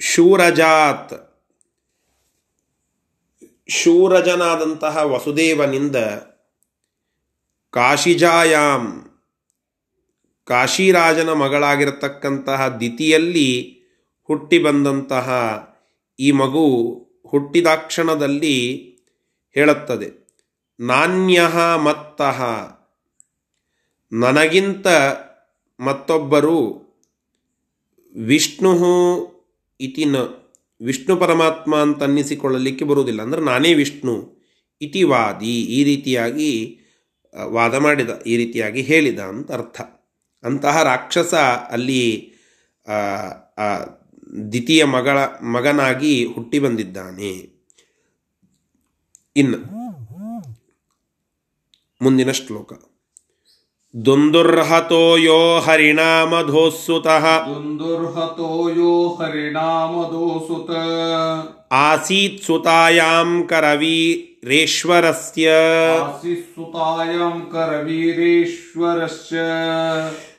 [0.00, 1.14] ಶೂರಜಾತ್.
[3.68, 5.96] ಶೂರಜನಾದಂತಹ ವಸುದೇವನಿಂದ
[7.70, 9.04] ಕಾಶಿಜಾಯಾಮ್
[10.44, 13.78] ಕಾಶಿರಾಜನ ಮಗಳಾಗಿರತಕ್ಕಂತಹ ದಿತಿಯಲ್ಲಿ
[14.22, 15.28] ಹುಟ್ಟಿ ಬಂದಂತಹ
[16.20, 16.64] ಈ ಮಗು
[17.28, 18.95] ಹುಟ್ಟಿದಾಕ್ಷಣದಲ್ಲಿ
[19.56, 20.08] ಹೇಳುತ್ತದೆ.
[20.80, 21.40] ನಾಣ್ಯ
[21.84, 22.38] ಮತ್ತಹ.
[24.12, 24.86] ನನಗಿಂತ
[25.80, 26.58] ಮತ್ತೊಬ್ಬರು
[28.14, 28.72] ವಿಷ್ಣು
[29.80, 30.16] ಇತಿ ನ,
[30.80, 33.20] ವಿಷ್ಣು ಪರಮಾತ್ಮ ಅಂತನ್ನಿಸಿಕೊಳ್ಳಲಿಕ್ಕೆ ಬರುವುದಿಲ್ಲ.
[33.22, 34.14] ಅಂದರೆ ನಾನೇ ವಿಷ್ಣು
[34.80, 36.50] ಇತಿ ವಾದಿ ಈ ರೀತಿಯಾಗಿ
[37.52, 39.78] ವಾದ ಮಾಡಿದ, ಈ ರೀತಿಯಾಗಿ ಹೇಳಿದ ಅಂತ ಅರ್ಥ.
[40.44, 41.34] ಅಂತಹ ರಾಕ್ಷಸ
[41.74, 42.02] ಅಲ್ಲಿ
[44.52, 45.18] ದ್ವಿತೀಯ ಮಗಳ,
[45.54, 47.32] ಮಗನಾಗಿ ಹುಟ್ಟಿ ಬಂದಿದ್ದಾನೆ.
[49.36, 49.58] ಇನ್ನು
[52.00, 52.72] ಮುಂದಿನ ಶ್ಲೋಕ
[53.94, 60.70] ದುಂದುರ್ಹತೋ ಯೋ ಹರಿಣಾಮಧೋಸ್ಸುತಃ ದುಂದುರ್ಹತೋ ಯೋ ಹರಿಣಾಮದೋಸುತ
[61.72, 65.50] ಆಸೀತ್ ಸುತಾಯಾಂ ಕರವೀರೇಶ್ವರಸ್ಯ
[66.02, 70.35] ಆಸಿಸುತಾಯಂ ಕರವೀರೇಶ್ವರಸ್ಯ ಸೃಗಾಲನಾಮ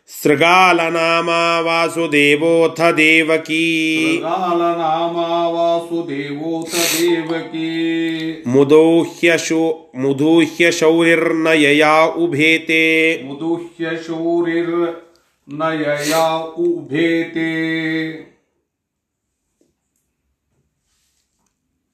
[1.62, 4.18] ವಾಸುದೇವೋಥ ದೇವಕೀ.
[4.22, 5.16] ಕಾಲನಾಮ
[5.56, 8.44] ವಾಸುದೇವೋತ ದೇವಕಿ.
[8.48, 13.22] ಮುದೋಹ್ಯ ಶೋ ಮುದೂಹ್ಯ ಶೌರಿರ್ನಯಯಾ ಉಭೇತೆ.
[13.24, 15.16] ಮುದುಹ್ಯ ಶೌರಿರ್
[15.48, 17.48] ನಯಯಾ ಉಭೇತೆ.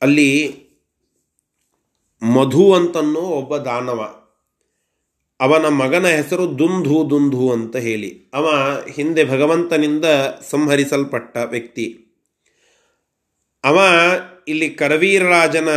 [0.01, 0.55] ಅಲ್ಲಿ
[2.21, 4.22] ಮಧು ಅಂತನ್ನೋ ಒಬ್ಬ ದಾನವ.
[5.43, 8.31] ಅವನ ಮಗನ ಹೆಸರು ದುಂಧು ದುಂಧು ಅಂತ ಹೇಳಿ.
[8.33, 8.47] ಅವ
[8.91, 10.05] ಹಿಂದೆ ಭಗವಂತನಿಂದ
[10.49, 12.05] ಸಂಹರಿಸಲ್ಪಟ್ಟ ವ್ಯಕ್ತಿ.
[13.63, 13.79] ಅವ
[14.47, 15.69] ಇಲ್ಲಿ ಕರವೀರರಾಜನ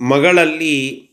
[0.00, 1.08] ಮಗಳಲ್ಲಿ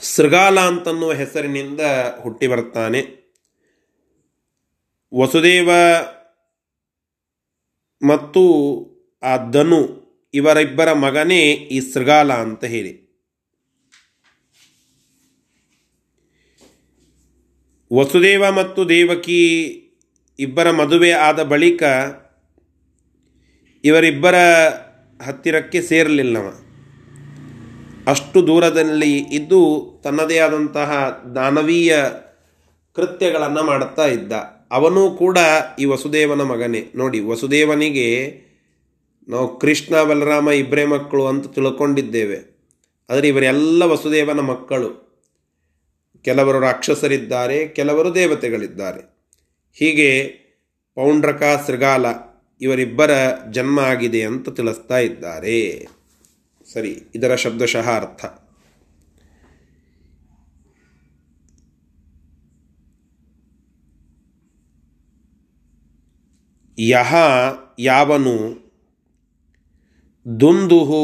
[0.00, 1.80] ಸೃಗಾಲ ಅಂತನ್ನುವ ಹೆಸರಿನಿಂದ
[2.22, 3.22] ಹುಟ್ಟಿ ಬರ್ತಾನೆ.
[5.14, 5.70] ವಸುದೇವ
[8.02, 8.42] ಮತ್ತು
[9.22, 10.02] ಆ ಧನು
[10.34, 13.01] ಇವರಿಬ್ಬರ ಮಗನೇ ಈ ಸೃಗಾಲ ಅಂತ ಹೇಳಿ.
[17.94, 19.68] ವಸುದೇವ ಮತ್ತು ದೇವಕಿ
[20.38, 21.82] ಇಬ್ಬರ ಮದುವೆ ಆದ ಬಳಿಕ
[23.84, 24.34] ಇವರಿಬ್ಬರ
[25.26, 26.54] ಹತ್ತಿರಕ್ಕೆ ಸೇರಲಿಲ್ಲವ.
[28.06, 31.96] ಅಷ್ಟು ದೂರದಲ್ಲಿ ಇದ್ದು ತನ್ನದೇ ಆದಂತಹ ದಾನವೀಯ
[32.96, 34.32] ಕೃತ್ಯಗಳನ್ನು ಮಾಡುತ್ತಾ ಇದ್ದ.
[34.70, 35.38] ಅವನೂ ಕೂಡ
[35.78, 36.86] ಈ ವಸುದೇವನ ಮಗನೇ.
[36.94, 38.40] ನೋಡಿ, ವಸುದೇವನಿಗೆ
[39.28, 42.66] ನಾವು ಕೃಷ್ಣ, ಬಲರಾಮ ಇಬ್ಬರೇ ಮಕ್ಕಳು ಅಂತ ತಿಳ್ಕೊಂಡಿದ್ದೇವೆ.
[43.10, 45.11] ಆದರೆ ಇವರೆಲ್ಲ ವಸುದೇವನ ಮಕ್ಕಳು.
[46.22, 49.12] ಕೆಲವರು ರಾಕ್ಷಸರಿದ್ದಾರೆ, ಕೆಲವರು ದೇವತೆಗಳಿದ್ದಾರೆ.
[49.74, 50.26] ಹೀಗೆ
[50.94, 52.06] ಪೌಂಡ್ರಕ ಶೃಗಾಲ
[52.60, 53.10] ಇವರಿಬ್ಬರ
[53.50, 55.86] ಜನ್ಮ ಆಗಿದೆ ಅಂತ ತಿಳಿಸ್ತಾ ಇದ್ದಾರೆ.
[56.72, 58.24] ಸರಿ, ಇದರ ಶಬ್ದಶಃ ಅರ್ಥ.
[66.78, 67.14] ಯಹ
[67.78, 68.62] ಯಾವನು
[70.40, 71.02] ದುಂದುಹು,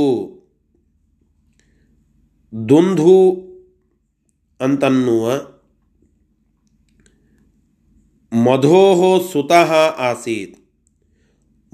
[2.69, 3.48] ದುಂಧು
[4.61, 5.33] ಅಂತನ್ನುವ
[8.33, 10.59] ಮಧೋಹೋ ಸುತಃ ಆಸೀತ್.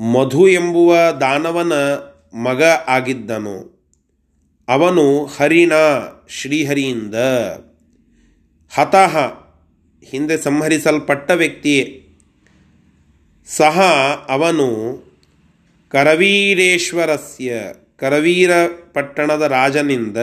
[0.01, 1.73] ಮಧು ಎಂಬುವ ದಾನವನ
[2.37, 3.75] ಮಗ ಆಗಿದ್ದನು.
[4.69, 5.73] ಅವನು ಹರಿಣ
[6.29, 7.15] ಶ್ರೀಹರಿಯಿಂದ.
[8.75, 9.19] ಹತಃ
[10.05, 12.09] ಹಿಂದೆ ಸಂಹರಿಸಲ್ಪಟ್ಟ ವ್ಯಕ್ತಿಯೇ.
[13.47, 13.81] ಸಹ
[14.29, 14.99] ಅವನು
[15.89, 17.55] ಕರವೀರೇಶ್ವರಸ್ಯ
[17.97, 18.51] ಕರವೀರ
[18.93, 20.17] ಪಟ್ಟಣದ ರಾಜನಿಂದ.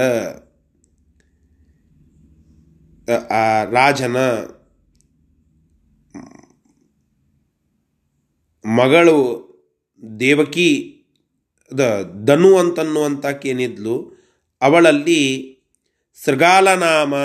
[3.12, 4.18] ಆ ರಾಜನ
[8.66, 9.20] ಮಗಳು
[10.20, 10.70] ದೇವಕಿ,
[11.78, 11.82] ದ,
[12.26, 13.96] ಧನು ಅಂತನ್ನುವಂತಕ್ಕೇನಿದ್ಲು
[14.62, 15.22] ಅವಳಲ್ಲಿ
[16.16, 17.16] ಸೃಗಾಲನಾಮ,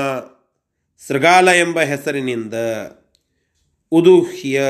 [1.09, 2.55] ಸೃಗಾಲ ಎಂಬ ಹೆಸರಿನಿಂದ
[3.93, 4.63] ಉದುಹ್ಯ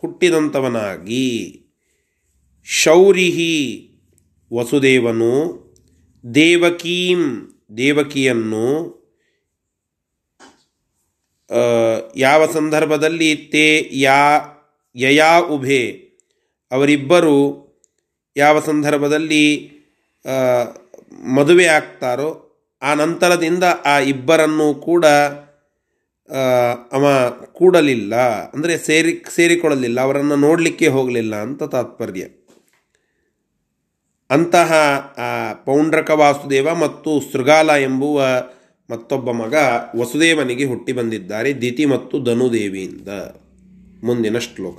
[0.00, 1.60] ಹುಟ್ಟಿದಂಥವನಾಗಿ
[2.64, 3.54] ಶೌರಿಹಿ
[4.52, 5.34] ವಸುದೇವನು
[6.34, 7.22] ದೇವಕೀಂ
[7.76, 8.66] ದೇವಕಿಯನ್ನು
[12.16, 14.20] ಯಾವ ಸಂದರ್ಭದಲ್ಲಿ ತೇ ಯಾ,
[14.96, 15.82] ಯಯಾ ಉಭೆ,
[16.72, 17.36] ಅವರಿಬ್ಬರು
[18.36, 19.44] ಯಾವ ಸಂದರ್ಭದಲ್ಲಿ
[21.34, 22.28] ಮದುವೆ ಆಗ್ತಾರೋ,
[22.82, 25.04] ಆ ನಂತರದಿಂದ ಆ ಇಬ್ಬರನ್ನು ಕೂಡ
[26.92, 27.04] ಅವ
[27.52, 28.14] ಕೂಡಲಿಲ್ಲ.
[28.54, 30.00] ಅಂದರೆ ಸೇರಿ, ಸೇರಿಕೊಳ್ಳಲಿಲ್ಲ.
[30.00, 32.24] ಅವರನ್ನು ನೋಡಲಿಕ್ಕೆ ಹೋಗಲಿಲ್ಲ ಅಂತ ತಾತ್ಪರ್ಯ.
[34.30, 34.70] ಅಂತಹ
[35.64, 38.24] ಪೌಂಡ್ರಕ ವಾಸುದೇವ ಮತ್ತು ಶೃಗಾಲ ಎಂಬುವ
[38.90, 39.54] ಮತ್ತೊಬ್ಬ ಮಗ
[40.00, 43.08] ವಸುದೇವನಿಗೆ ಹುಟ್ಟಿ ಬಂದಿದ್ದಾರೆ ದಿತಿ ಮತ್ತು ಧನುದೇವಿಯಿಂದ.
[44.04, 44.78] ಮುಂದಿನ ಶ್ಲೋಕ.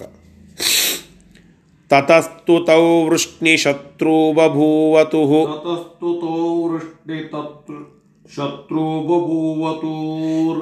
[1.89, 7.73] ತತಸ್ತು ತೌ ವೃಷ್ಣಿ ಶತ್ರು ಬಭೂವತು ತತಸ್ತು ತೌ ವೃಷ್ಣಿ ತತ್ರ
[8.35, 9.93] ಶತ್ರು ಬಭೂವತು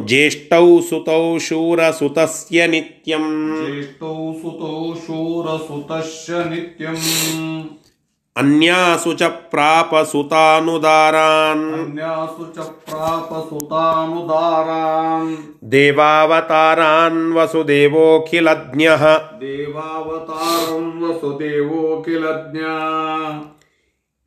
[0.08, 3.56] ಜ್ಯೇಷ್ಠೌ ಸುತೌ ಶೂರ ಸುತಸ್ಯ ನಿತ್ಯಂ.
[3.66, 4.94] ಜ್ಯೇಷ್ಠೌ ಸುತೌ
[6.50, 6.96] ನಿತ್ಯಂ.
[8.36, 15.38] ಅನ್ಯಾಸು ಚ ಪ್ರಾಪ ಸುತಾನುದಾರಾನ್ ಅನ್ಯಾಸು ಚ ಪ್ರಾಪ ಸುತಾನುದಾರಾನ್
[15.72, 19.04] ದೇವಾವತಾರಾನ್ ವಸುದೇವೋಖಿಲಜ್ಞಃ.
[19.42, 20.88] ದೇವಾವತಾರಂ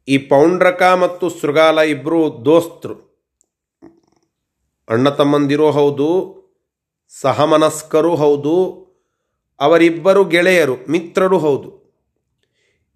[0.08, 2.96] ಈ ಪೌಂಡ್ರಕ ಮತ್ತು ಶೃಗಾಲ ಇಬ್ಬರು ದೋಸ್ತರು
[4.88, 6.08] ಅಣ್ಣ ತಮ್ಮಂದಿರೋ ಹೌದು
[7.10, 8.54] ಸಹಮನಸ್ಕರೂ ಹೌದು
[9.60, 11.85] ಅವರಿಬ್ಬರು ಗೆಳೆಯರು ಮಿತ್ರರು ಹೌದು.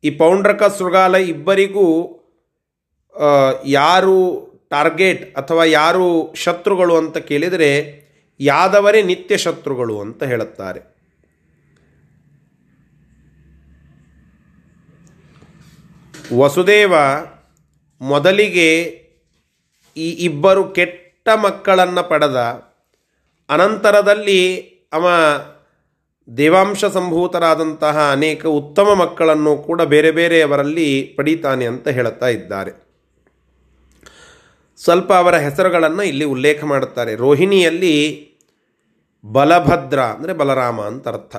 [0.05, 1.87] ಈ ಪೌಂಡ್ರಕ ಶೃಗಾಲ ಇಬ್ಬರಿಗೂ
[3.79, 4.19] ಯಾರು
[4.73, 7.71] ಟಾರ್ಗೆಟ್ ಅಥವಾ ಯಾರು ಶತ್ರುಗಳು ಅಂತ ಕೇಳಿದರೆ
[8.41, 10.81] ಯಾದವರೇ ನಿತ್ಯ ಶತ್ರುಗಳು ಅಂತ ಹೇಳುತ್ತಾರೆ.
[16.39, 16.95] ವಸುದೇವ
[18.01, 18.69] ಮೊದಲಿಗೆ
[19.97, 22.39] ಈ ಇಬ್ಬರು ಕೆಟ್ಟ ಮಕ್ಕಳನ್ನು ಪಡೆದ,
[23.49, 24.41] ಅನಂತರದಲ್ಲಿ
[24.93, 25.07] ಅವ
[26.37, 32.91] ದೇವಾಂಶ ಸಂಭೂತರಾದಂತಹ ಅನೇಕ ಉತ್ತಮ ಮಕ್ಕಳನ್ನು ಕೂಡ ಬೇರೆ ಬೇರೆಯವರಲ್ಲಿ ಪಡೀತಾನೆ ಅಂತ ಹೇಳುತ್ತಾ ಇದ್ದಾರೆ.
[34.77, 37.15] ಸ್ವಲ್ಪ ಅವರ ಹೆಸರುಗಳನ್ನು ಇಲ್ಲಿ ಉಲ್ಲೇಖ ಮಾಡುತ್ತಾರೆ.
[37.15, 38.29] ರೋಹಿಣಿಯಲ್ಲಿ
[39.25, 41.37] ಬಲಭದ್ರ ಅಂದರೆ ಬಲರಾಮ ಅಂತ ಅರ್ಥ.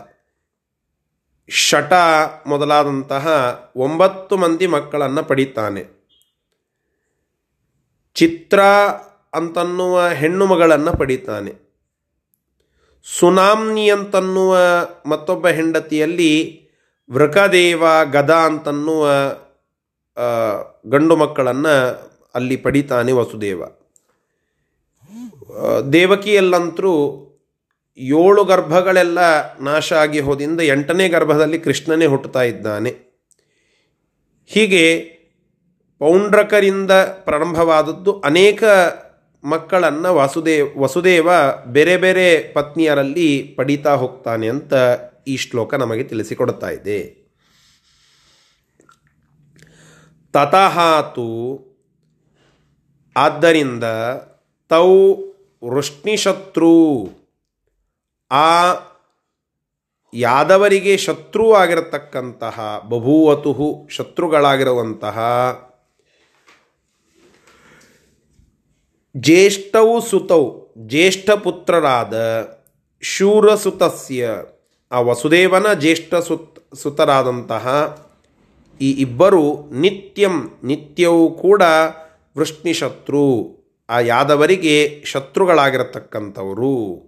[1.50, 1.94] ಶಟ
[2.48, 3.28] ಮೊದಲಾದಂತಹ
[3.76, 6.02] ಒಂಬತ್ತು ಮಂದಿ ಮಕ್ಕಳನ್ನು ಪಡೀತಾನೆ.
[8.14, 8.60] ಚಿತ್ರ
[9.34, 11.61] ಅಂತನ್ನುವ ಹೆಣ್ಣು ಮಗಳನ್ನು ಪಡೀತಾನೆ.
[13.04, 14.58] ಸುನಾಮ್ನಿ ಅಂತನ್ನುವ
[15.06, 16.34] ಮತ್ತೊಬ್ಬ ಹೆಂಡತಿಯಲ್ಲಿ
[17.12, 19.10] ವೃಕದೇವ ಗದ ಅಂತನ್ನುವ
[20.90, 21.76] ಗಂಡು ಮಕ್ಕಳನ್ನು
[22.34, 23.64] ಅಲ್ಲಿ ಪಡಿತಾನೆ ವಸುದೇವ.
[25.94, 26.94] ದೇವಕಿಯಲ್ಲಂತರೂ
[27.98, 29.20] ಏಳು ಗರ್ಭಗಳೆಲ್ಲ
[29.60, 32.96] ನಾಶ ಆಗಿ ಹೋದಿಂದ ಎಂಟನೇ ಗರ್ಭದಲ್ಲಿ ಕೃಷ್ಣನೇ ಹುಟ್ಟುತ್ತಾ ಇದ್ದಾನೆ.
[34.46, 35.02] ಹೀಗೆ
[36.00, 38.64] ಪೌಂಡ್ರಕರಿಂದ ಪ್ರಾರಂಭವಾದದ್ದು ಅನೇಕ
[39.44, 41.30] ಮಕ್ಕಳನ್ನು ವಾಸುದೇವ್ ವಸುದೇವ
[41.66, 44.74] ಬೇರೆ ಬೇರೆ ಪತ್ನಿಯರಲ್ಲಿ ಪಡಿತಾ ಹೋಗ್ತಾನೆ ಅಂತ
[45.28, 47.22] ಈ ಶ್ಲೋಕ ನಮಗೆ ತಿಳಿಸಿಕೊಡ್ತಾ ಇದೆ.
[50.34, 51.30] ತತಹಾತು
[53.16, 53.84] ಆದ್ದರಿಂದ
[54.70, 55.16] ತೌ
[55.70, 57.10] ವೃಷ್ಣಿಶತ್ರು
[58.32, 58.74] ಆ
[60.14, 65.20] ಯಾದವರಿಗೆ ಶತ್ರು ಆಗಿರತಕ್ಕಂತಹ ಬಭೂವತು ಶತ್ರುಗಳಾಗಿರುವಂತಹ
[69.18, 72.48] ಜ್ಯೇಷ್ಠವು ಸುತೌ, ಜ್ಯೇಷ್ಠ ಪುತ್ರರಾದ
[73.02, 74.30] ಶೂರಸುತಸ್ಯ.
[74.92, 77.98] ಆ ವಸುದೇವನ ಜ್ಯೇಷ್ಠ ಸುತ್, ಸುತರಾದಂತಹ
[78.82, 81.62] ಈ ಇಬ್ಬರು ನಿತ್ಯಂ, ನಿತ್ಯವೂ ಕೂಡ
[82.38, 83.62] ವೃಷ್ಣಿಶತ್ರು.
[83.90, 87.02] ಆ ಯಾದವರಿಗೆ ಶತ್ರುಗಳಾಗಿರತಕ್ಕಂಥವರು.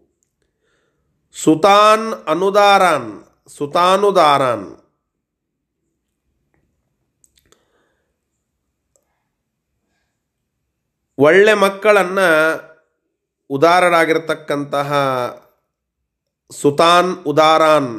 [1.43, 3.23] ಸುತಾನ್ ಅನುದಾರಾನ್,
[3.57, 4.82] ಸುತಾನುದಾರಾನ್.
[11.17, 12.27] ಒಳ್ಳೆ ಮಕ್ಕಳನ್ನು
[13.49, 14.89] ಉದಾರರಾಗಿರ್ತಕ್ಕಂತಹ
[16.51, 17.93] ಸುತಾನ್ ಉದಾರಾನ್,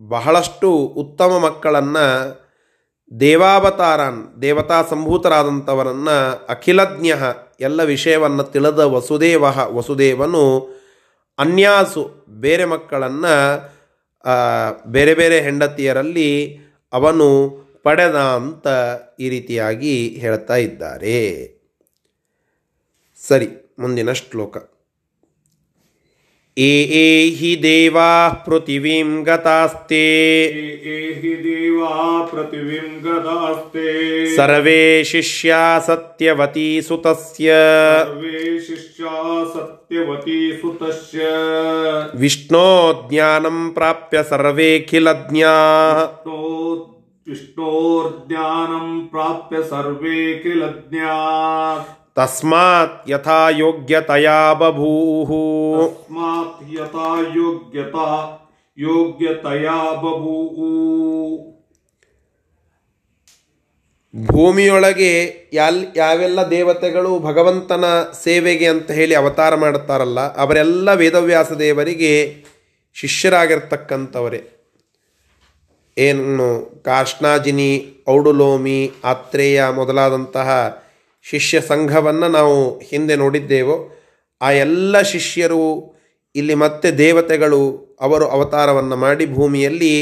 [0.00, 0.68] ಬಹಳಷ್ಟು
[1.02, 2.06] ಉತ್ತಮ ಮಕ್ಕಳನ್ನು
[3.10, 6.16] ದೇವಾವತಾರಾನ್, ದೇವತಾ ಸಂಭೂತರಾದಂಥವರನ್ನು
[6.54, 7.08] ಅಖಿಲಜ್ಞ
[7.60, 9.44] ಎಲ್ಲ ವಿಷಯವನ್ನು ತಿಳಿದ ವಸುದೇವ,
[9.78, 10.44] ವಸುದೇವನು
[11.38, 12.02] ಅನ್ಯಾಸು
[12.44, 13.34] ಬೇರೆ ಮಕ್ಕಳನ್ನು
[14.90, 16.30] ಬೇರೆ ಬೇರೆ ಹೆಂಡತಿಯರಲ್ಲಿ
[16.92, 17.28] ಅವನು
[17.84, 18.66] ಪಡೆದ ಅಂತ
[19.20, 21.20] ಈ ರೀತಿಯಾಗಿ ಹೇಳ್ತಾ ಇದ್ದಾರೆ.
[23.21, 23.49] ಸರಿ
[23.81, 24.55] ಮುಂದಿನ ಶ್ಲೋಕ
[26.57, 28.09] ಏ ಏ ಹಿ ದೇವಾ
[28.45, 30.01] ಪೃಥಿವೀಂ ಗತಾಸ್ತೆ
[30.93, 31.91] एहि देवा
[32.31, 33.85] पृथिवीं गदास्ते
[34.35, 37.47] ಸರ್ವೇ ಶಿಷ್ಯಾ ಸತ್ಯವತಿ ಸುತಸ್ಯ
[38.01, 39.13] सर्वे शिष्या
[39.53, 41.19] सत्यवती सुतस्य
[42.23, 42.65] ವಿಷ್ಣೋ
[43.03, 45.55] ಜ್ಞಾನಂ ಪ್ರಾಪ್ಯ ಸರ್ವೇಖಿಲಜ್ಞಾ
[46.07, 46.41] विष्णो
[47.27, 55.30] विष्णोर्ज्ञानं प्राप्य सर्वे किल ज्ञात् ತಸ್ಮಾತ್ ಯಥಾ ಯೋಗ್ಯತಯಾ ಬಭೂಹ
[55.78, 58.06] ತಸ್ಮಾತ್ ಯಥಾ ಯೋಗ್ಯತಾ
[58.78, 60.70] ಯೋಗ್ಯತಯಾ ಬಭೂಹು
[64.14, 65.10] ಭೂಮಿಯೊಳಗೆ
[65.52, 72.44] ಯಾಲ್ ಯಾವೆಲ್ಲ ದೇವತೆಗಳು ಭಗವಂತನ ಸೇವೆಗೆ ಅಂತ ಹೇಳಿ ಅವತಾರ ಮಾಡುತ್ತಾರಲ್ಲ ಅವರೆಲ್ಲ ವೇದವ್ಯಾಸ ದೇವರಿಗೆ
[72.94, 74.40] ಶಿಷ್ಯರಾಗಿರ್ತಕ್ಕಂಥವರೇ.
[75.98, 76.48] ಏನು
[76.82, 77.70] ಕಾಷ್ಣಾಜಿನಿ
[78.08, 80.48] ಔಡುಲೋಮಿ ಆತ್ರೇಯ ಮೊದಲಾದಂತಹ
[81.30, 83.96] ಶಿಷ್ಯ ಸಂಘವನ್ನು ನಾವು ಹಿಂದೆ ನೋಡಿದ್ದೇವೋ,
[84.42, 85.94] ಆ ಎಲ್ಲ ಶಿಷ್ಯರು
[86.34, 87.60] ಇಲ್ಲಿ ಮತ್ತೆ ದೇವತೆಗಳು
[88.00, 89.94] ಅವರು ಅವತಾರವನ್ನು ಮಾಡಿ ಭೂಮಿಯಲ್ಲಿ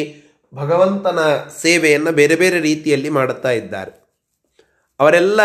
[0.54, 1.18] ಭಗವಂತನ
[1.62, 3.92] ಸೇವೆಯನ್ನು ಬೇರೆ ಬೇರೆ ರೀತಿಯಲ್ಲಿ ಮಾಡುತ್ತಾ ಇದ್ದಾರೆ.
[5.00, 5.40] ಅವರೆಲ್ಲ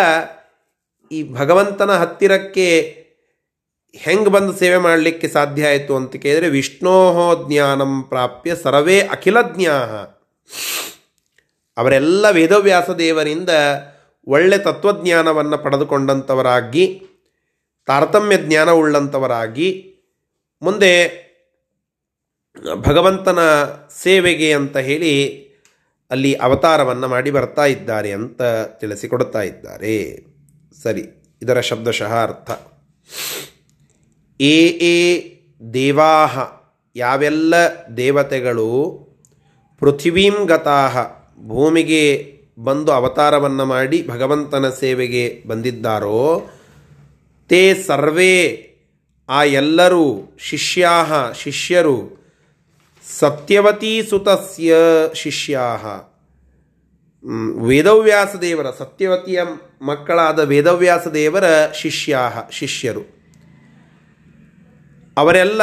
[1.11, 2.67] ಈ ಭಗವಂತನ ಹತ್ತಿರಕ್ಕೆ
[3.95, 9.77] ಹೆಂಗೆ ಬಂದು ಸೇವೆ ಮಾಡಲಿಕ್ಕೆ ಸಾಧ್ಯ ಆಯಿತು ಅಂತ ಕೇಳಿದರೆ, ವಿಷ್ಣೋಹೋ ಜ್ಞಾನಂ ಪ್ರಾಪ್ಯ ಸರ್ವೇ ಅಖಿಲ ಜ್ಞಾ
[11.77, 13.49] ಅವರೆಲ್ಲ ವೇದವ್ಯಾಸ ದೇವರಿಂದ
[14.27, 17.03] ಒಳ್ಳೆ ತತ್ವಜ್ಞಾನವನ್ನು ಪಡೆದುಕೊಂಡಂಥವರಾಗಿ
[17.85, 19.93] ತಾರತಮ್ಯ ಜ್ಞಾನವುಳ್ಳಂಥವರಾಗಿ
[20.61, 21.21] ಮುಂದೆ
[22.75, 23.39] ಭಗವಂತನ
[23.97, 25.41] ಸೇವೆಗೆ ಅಂತ ಹೇಳಿ
[26.11, 30.17] ಅಲ್ಲಿ ಅವತಾರವನ್ನು ಮಾಡಿ ಬರ್ತಾ ಇದ್ದಾರೆ ಅಂತ ತಿಳಿಸಿಕೊಡ್ತಾ ಇದ್ದಾರೆ.
[30.83, 31.03] ಸರಿ,
[31.41, 32.51] ಇದರ ಶಬ್ದಶಃ ಅರ್ಥ.
[34.41, 35.23] ಏ ಏ
[35.73, 36.39] ದೇವಾಹ,
[36.95, 37.53] ಯಾವೆಲ್ಲ
[37.97, 38.69] ದೇವತೆಗಳು
[39.79, 40.97] ಪೃಥಿವೀಂ ಗತಾಹ,
[41.47, 46.49] ಭೂಮಿಗೆ ಬಂದು ಅವತಾರವನ್ನು ಮಾಡಿ ಭಗವಂತನ ಸೇವೆಗೆ ಬಂದಿದ್ದಾರೋ,
[47.49, 48.67] ತೇ ಸರ್ವೇ
[49.29, 52.21] ಆ ಎಲ್ಲರೂ ಶಿಷ್ಯಾ ಶಿಷ್ಯರು
[53.19, 54.75] ಸತ್ಯವತೀ ಸುತಸ್ಯ
[55.13, 55.63] ಶಿಷ್ಯಾ
[57.61, 59.41] ವೇದವ್ಯಾಸ ದೇವರ ಸತ್ಯವತಿಯ
[59.81, 63.03] ಮಕ್ಕಳಾದ ವೇದವ್ಯಾಸ ದೇವರ ಶಿಷ್ಯಾ ಶಿಷ್ಯರು.
[65.17, 65.61] ಅವರೆಲ್ಲ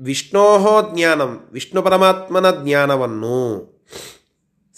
[0.00, 3.36] ವಿಷ್ಣೋಹೋ ಜ್ಞಾನಂ, ವಿಷ್ಣು ಪರಮಾತ್ಮನ ಜ್ಞಾನವನ್ನು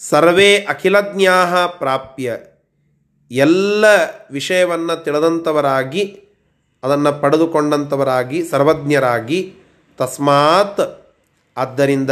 [0.08, 2.36] ಸರ್ವೇ ಅಖಿಲಜ್ಞಾ ಪ್ರಾಪ್ಯ.
[3.30, 3.84] ಎಲ್ಲ
[4.30, 6.20] ವಿಷಯವನ್ನು ತಿಳಿದಂಥವರಾಗಿ,
[6.82, 9.54] ಅದನ್ನು ಪಡೆದುಕೊಂಡಂಥವರಾಗಿ, ಸರ್ವಜ್ಞರಾಗಿ,
[9.98, 11.12] ತಸ್ಮಾತ್
[11.56, 12.10] ಆದ್ದರಿಂದ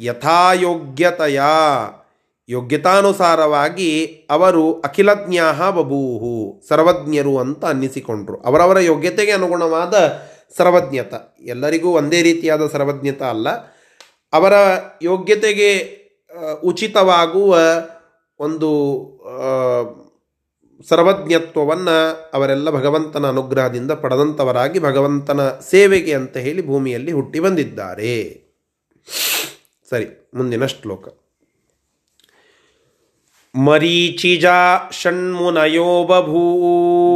[0.00, 1.42] ಯಥಾಯೋಗ್ಯತೆಯ.
[2.48, 8.40] ಯೋಗ್ಯತಾನುಸಾರವಾಗಿ ಅವರು ಅಖಿಲಜ್ಞಾ ಬಬೂಹು ಸರ್ವಜ್ಞರು ಅಂತ ಅನ್ನಿಸಿಕೊಂಡರು.
[8.40, 10.20] ಅವರವರ ಯೋಗ್ಯತೆಗೆ ಅನುಗುಣವಾದ
[10.56, 11.14] ಸರ್ವಜ್ಞತ.
[11.40, 13.48] ಎಲ್ಲರಿಗೂ ಒಂದೇ ರೀತಿಯಾದ ಸರ್ವಜ್ಞತ ಅಲ್ಲ.
[14.32, 14.52] ಅವರ
[15.02, 16.03] ಯೋಗ್ಯತೆಗೆ
[16.64, 17.58] ಉಚಿತವಾಗುವ
[18.38, 18.70] ಒಂದು
[20.88, 28.44] ಸರ್ವಜ್ಞತ್ವವನ್ನು ಅವರೆಲ್ಲ ಭಗವಂತನ ಅನುಗ್ರಹದಿಂದ ಪಡೆದಂಥವರಾಗಿ ಭಗವಂತನ ಸೇವೆಗೆ ಅಂತ ಹೇಳಿ ಭೂಮಿಯಲ್ಲಿ ಹುಟ್ಟಿ ಬಂದಿದ್ದಾರೆ.
[29.90, 31.08] ಸರಿ ಮುಂದಿನ ಶ್ಲೋಕ.
[33.54, 36.62] ಮರೀಚಿಜಾ ಷಣ್ಮುನಯೋ ಬಭೂ.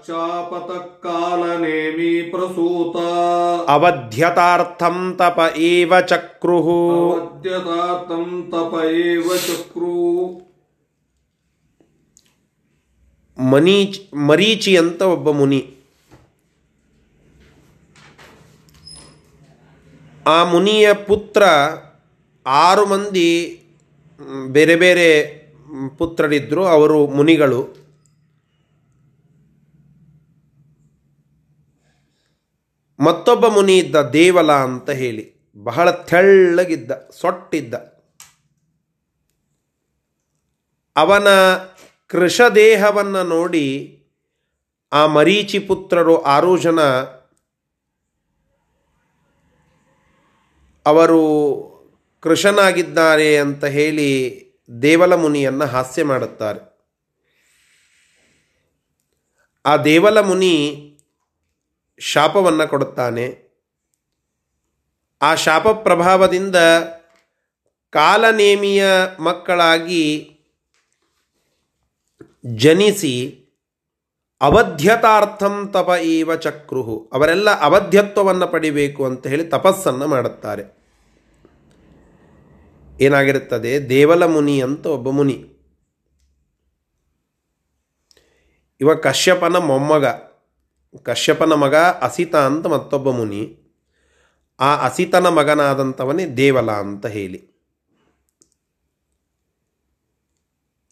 [0.08, 3.10] चापतः कालनेमि प्रसूता
[3.76, 9.96] ಅವಧ್ಯತಾರ್ಥಂ ತಪ ಏವ ಚಕ್ರುಃ अवद्यतातं तप एव चक्रू
[13.38, 15.60] ಮನೀಚ್ ಮರೀಚಿ ಅಂತ ಒಬ್ಬ ಮುನಿ
[20.31, 21.43] ಆ ಮುನಿಯ ಪುತ್ರ
[22.47, 23.29] ಆರು ಮಂದಿ
[24.47, 25.09] ಬೇರೆ ಬೇರೆ
[25.99, 27.61] ಪುತ್ರರಿದ್ದರು ಅವರು ಮುನಿಗಳು.
[33.01, 35.25] ಮತ್ತೊಬ್ಬ ಮುನಿ ಇದ್ದ ದೇವಲ ಅಂತ ಹೇಳಿ.
[35.57, 36.91] ಬಹಳ ತೆಳ್ಳಗಿದ್ದ,
[37.21, 37.75] ಸೊಟ್ಟಿದ್ದ.
[40.97, 41.29] ಅವನ
[42.07, 43.67] ಕೃಷದೇಹವನ್ನು ನೋಡಿ
[44.93, 46.81] ಆ ಮರೀಚಿ ಪುತ್ರರು ಆರು ಜನ
[50.91, 51.23] ಅವರು
[52.21, 54.09] ಕೃಷನಾಗಿದ್ದಾರೆ ಅಂತ ಹೇಳಿ
[54.83, 56.61] ದೇವಲ ಮುನಿಯನ್ನು ಹಾಸ್ಯ ಮಾಡುತ್ತಾರೆ.
[59.67, 60.55] ಆ ದೇವಲ ಮುನಿ
[61.99, 63.27] ಶಾಪವನ್ನು ಕೊಡುತ್ತಾನೆ.
[65.23, 66.57] ಆ ಶಾಪ ಪ್ರಭಾವದಿಂದ
[67.91, 68.85] ಕಾಲನೇಮಿಯ
[69.21, 70.05] ಮಕ್ಕಳಾಗಿ
[72.63, 73.15] ಜನಿಸಿ
[74.41, 80.80] ಅವಧ್ಯತಾರ್ಥಂ ತಪ ಈವ ಚಕ್ರುಹು, ಅವರೆಲ್ಲ ಅವಧ್ಯತ್ವವನ್ನು ಪಡಿಬೇಕು ಅಂತ ಹೇಳಿ ತಪಸ್ಸನ್ನು ಮಾಡುತ್ತಾರೆ.
[83.01, 83.89] ಏನಾಗಿರುತ್ತದೆ?
[83.89, 85.57] ದೇವಲ ಮುನಿ ಅಂತ ಒಬ್ಬ ಮುನಿ.
[88.81, 90.05] ಇವ ಕಶ್ಯಪನ ಮೊಮ್ಮಗ.
[91.03, 93.57] ಕಶ್ಯಪನ ಮಗ ಅಸಿತ ಅಂತ ಮತ್ತೊಬ್ಬ ಮುನಿ.
[94.61, 97.51] ಆ ಅಸಿತನ ಮಗನಾದಂಥವನೇ ದೇವಲ ಅಂತ ಹೇಳಿ.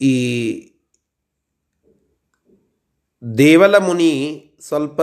[0.01, 0.13] ಈ
[3.37, 5.01] ದೇವಲ ಮುನಿ ಸ್ವಲ್ಪ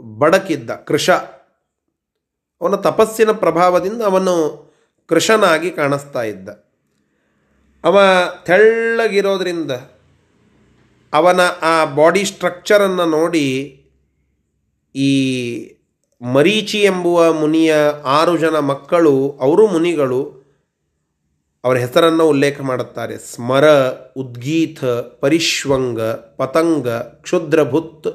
[0.00, 1.10] ಬಡಕಿದ್ದ, ಕೃಷ.
[2.60, 4.69] ಅವನ ತಪಸ್ಸಿನ ಪ್ರಭಾವದಿಂದ ಅವನು
[5.10, 6.48] ಕೃಷನಾಗಿ ಕಾಣಿಸ್ತಾ ಇದ್ದ.
[7.84, 7.96] ಅವ
[8.46, 9.72] ತೆಳ್ಳಗಿರೋದ್ರಿಂದ
[11.12, 13.46] ಅವನ ಆ ಬಾಡಿ ಸ್ಟ್ರಕ್ಚರನ್ನು ನೋಡಿ
[14.94, 15.12] ಈ
[16.22, 17.74] ಮರೀಚಿ ಎಂಬುವ ಮುನಿಯ
[18.18, 20.20] ಆರು ಜನ ಮಕ್ಕಳು, ಅವರು ಮುನಿಗಳು
[21.64, 23.16] ಅವರ ಹೆಸರನ್ನು ಉಲ್ಲೇಖ ಮಾಡುತ್ತಾರೆ.
[23.18, 23.66] ಸ್ಮರ
[24.16, 24.84] ಉದ್ಗೀತ
[25.22, 26.00] ಪರಿಶ್ವಂಗ,
[26.40, 26.88] ಪತಂಗ,
[27.24, 28.08] ಕ್ಷುದ್ರಭುತ್,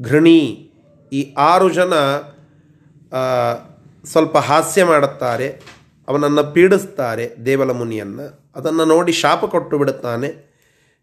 [0.00, 0.40] ಘೃಣಿ
[1.12, 1.94] ಈ ಆರು ಜನ
[4.04, 5.48] ಸ್ವಲ್ಪ ಹಾಸ್ಯ ಮಾಡುತ್ತಾರೆ.
[6.08, 8.26] ಅವನನ್ನು ಪೀಡಿಸ್ತಾರೆ ದೇವಲ ಮುನಿಯನ್ನು.
[8.56, 10.28] ಅದನ್ನು ನೋಡಿ ಶಾಪ ಕೊಟ್ಟು ಬಿಡುತ್ತಾನೆ.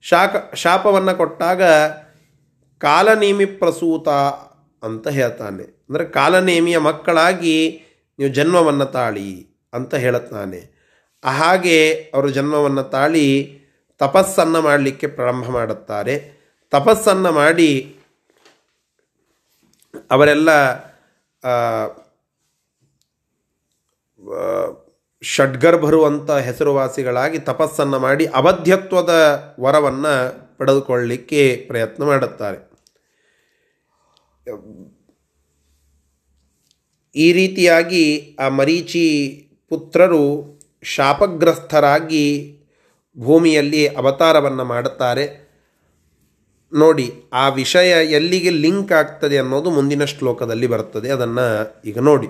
[0.01, 1.61] ಶಾಕ, ಶಾಪವನ್ನು ಕೊಟ್ಟಾಗ
[2.81, 4.09] ಕಾಲನೇಮಿ ಪ್ರಸೂತ
[4.87, 5.63] ಅಂತ ಹೇಳ್ತಾನೆ.
[5.63, 7.55] ಅಂದರೆ ಕಾಲನೇಮಿಯ ಮಕ್ಕಳಾಗಿ
[8.19, 9.29] ನೀವು ಜನ್ಮವನ್ನು ತಾಳಿ
[9.73, 10.59] ಅಂತ ಹೇಳುತ್ತಾನೆ.
[11.23, 11.77] ಹಾಗೆ
[12.13, 13.25] ಅವರು ಜನ್ಮವನ್ನು ತಾಳಿ
[14.01, 16.15] ತಪಸ್ಸನ್ನು ಮಾಡಲಿಕ್ಕೆ ಪ್ರಾರಂಭ ಮಾಡುತ್ತಾರೆ.
[16.71, 17.71] ತಪಸ್ಸನ್ನು ಮಾಡಿ
[20.11, 20.49] ಅವರೆಲ್ಲ
[25.23, 29.09] ಷಡ್ಗರ್ಭರು ಅಂತ ಹೆಸರುವಾಸಿಗಳಾಗಿ ತಪಸ್ಸನ್ನು ಮಾಡಿ ಅವಧ್ಯತ್ವದ
[29.59, 30.13] ವರವನ್ನು
[30.57, 32.57] ಪಡೆದುಕೊಳ್ಳಲಿಕ್ಕೆ ಪ್ರಯತ್ನ ಮಾಡುತ್ತಾರೆ.
[37.15, 39.05] ಈ ರೀತಿಯಾಗಿ ಆ ಮರೀಚಿ
[39.69, 40.23] ಪುತ್ರರು
[40.83, 42.25] ಶಾಪಗ್ರಸ್ತರಾಗಿ
[43.17, 45.25] ಭೂಮಿಯಲ್ಲಿ ಅವತಾರವನ್ನು ಮಾಡುತ್ತಾರೆ.
[46.73, 51.47] ನೋಡಿ, ಆ ವಿಷಯ ಎಲ್ಲಿಗೆ ಲಿಂಕ್ ಆಗ್ತದೆ ಅನ್ನೋದು ಮುಂದಿನ ಶ್ಲೋಕದಲ್ಲಿ ಬರ್ತದೆ ಅದನ್ನು
[51.85, 52.27] ಈಗ ನೋಡಿ.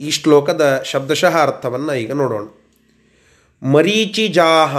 [0.00, 2.46] ಈ ಶ್ಲೋಕದ ಶಬ್ದಶಃ ಅರ್ಥವನ್ನು ಈಗ ನೋಡೋಣ.
[3.62, 4.76] ಮರೀಚಿ ಜಾಹ,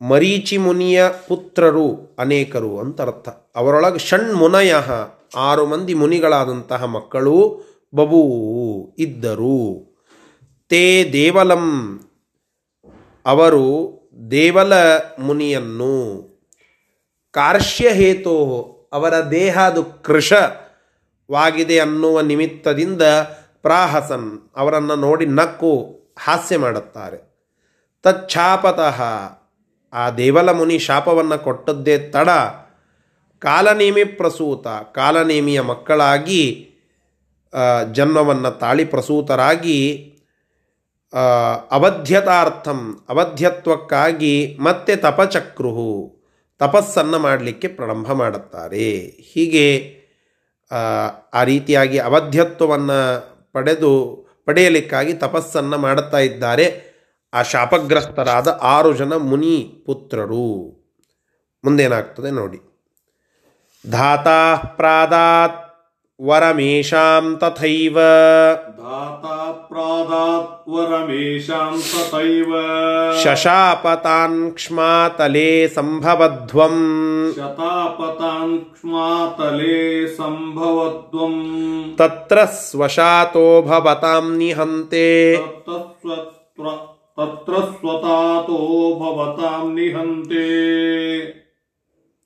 [0.00, 4.74] ಮರೀಚಿ ಮುನಿಯ ಪುತ್ರರು ಅನೇಕರು ಅಂತ ಅರ್ಥ ಅವರೊಳಗೆ ಷಣ್ಮುನಯ
[5.36, 7.36] ಆರು ಮಂದಿ ಮುನಿಗಳಾದಂತಹ ಮಕ್ಕಳು
[7.94, 8.22] ಬಬೂ
[8.98, 9.60] ಇದ್ದರು.
[10.70, 11.66] ತೇ ದೇವಲಂ,
[13.26, 13.64] ಅವರು
[14.30, 14.72] ದೇವಲ
[15.18, 15.94] ಮುನಿಯನ್ನು
[17.34, 18.36] ಕಾರ್ಶ್ಯಹೇತು
[18.92, 23.02] ಅವರ ದೇಹ ಅದು ಕೃಷವಾಗಿದೆ ಅನ್ನುವ ನಿಮಿತ್ತದಿಂದ
[23.62, 25.72] ಪ್ರಾಹಸನ್ ಅವರನ್ನು ನೋಡಿ ನಕ್ಕು
[26.18, 27.18] ಹಾಸ್ಯ ಮಾಡುತ್ತಾರೆ.
[28.02, 28.98] ತಚ್ಛಾಪತಃ
[29.92, 32.28] ಆ ದೇವಲ ಮುನಿ ಶಾಪವನ್ನು ಕೊಟ್ಟದ್ದೇ ತಡ.
[33.38, 36.42] ಕಾಲನೇಮಿ ಪ್ರಸೂತ, ಕಾಲನೇಮಿಯ ಮಕ್ಕಳಾಗಿ
[37.92, 39.78] ಜನ್ಮವನ್ನು ತಾಳಿ ಪ್ರಸೂತರಾಗಿ
[41.70, 45.92] ಅವಧ್ಯತಾರ್ಥಂ, ಅವಧ್ಯತ್ವಕ್ಕಾಗಿ ಮತ್ತೆ ತಪಚಕ್ರುಹು,
[46.60, 48.88] ತಪಸ್ಸನ್ನು ಮಾಡಲಿಕ್ಕೆ ಪ್ರಾರಂಭ ಮಾಡುತ್ತಾರೆ.
[49.32, 49.66] ಹೀಗೆ
[51.34, 53.00] ಆ ರೀತಿಯಾಗಿ ಅವಧ್ಯತ್ವವನ್ನು
[53.58, 53.92] ಪಡೆದು
[54.44, 56.66] ಪಡೆಯಲಿಕ್ಕಾಗಿ ತಪಸ್ಸನ್ನು ಮಾಡುತ್ತಾ ಇದ್ದಾರೆ.
[57.34, 60.44] ಆ ಶಾಪಗ್ರಸ್ತರಾದ ಆರು ಜನ ಮುನಿ ಪುತ್ರರು.
[61.64, 62.58] ಮುಂದೇನಾಗ್ತದೆ ನೋಡಿ.
[63.90, 65.67] ಧಾತಾ ಪ್ರಾದಾತ್
[66.20, 72.46] वरमेषां तथैव। दाता प्रादात् वरमेषां तथैव।
[73.24, 85.36] शशापतान् क्ष्मातले सम्भवध्वम्। शतापतान् क्ष्मातले सम्भवध्वम्। तत्र स्वशातो भवतां निहन्ते।
[87.20, 88.56] तत्र स्वतातो
[89.00, 90.48] भवतां निहन्ते।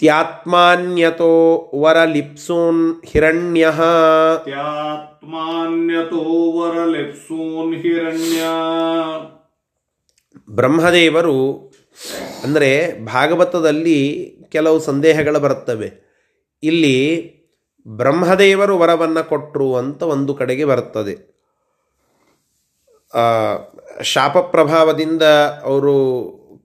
[0.02, 1.30] ತ್ಯಾತ್ಮಾನ್ಯತೋ
[1.80, 3.66] ವರಲಿಪ್ಸೂನ್ ಹಿರಣ್ಯ.
[4.44, 6.16] ತ್ಯಾತ್ಮಾನ್ಯತೋ
[6.60, 8.42] ವರಲಿಪ್ಸೂನ್ ಹಿರಣ್ಯ.
[10.50, 11.72] ಬ್ರಹ್ಮದೇವರು
[12.44, 13.98] ಅಂದರೆ ಭಾಗವತದಲ್ಲಿ
[14.52, 15.92] ಕೆಲವು ಸಂದೇಹಗಳು ಬರುತ್ತವೆ.
[16.62, 16.96] ಇಲ್ಲಿ
[17.88, 21.14] ಬ್ರಹ್ಮದೇವರು ವರವನ್ನು ಕೊಟ್ಟರು ಅಂತ ಒಂದು ಕಡೆಗೆ ಬರುತ್ತದೆ.
[24.02, 25.22] ಶಾಪ ಪ್ರಭಾವದಿಂದ
[25.62, 25.94] ಅವರು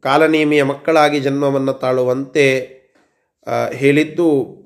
[0.03, 2.76] ಕಾಲನೇಮಿಯ ಮಕ್ಕಳಾಗಿ ಜನ್ಮವನ್ನು ತಾಳುವಂತೆ
[3.73, 4.57] ಹೇಳಿದ್ದು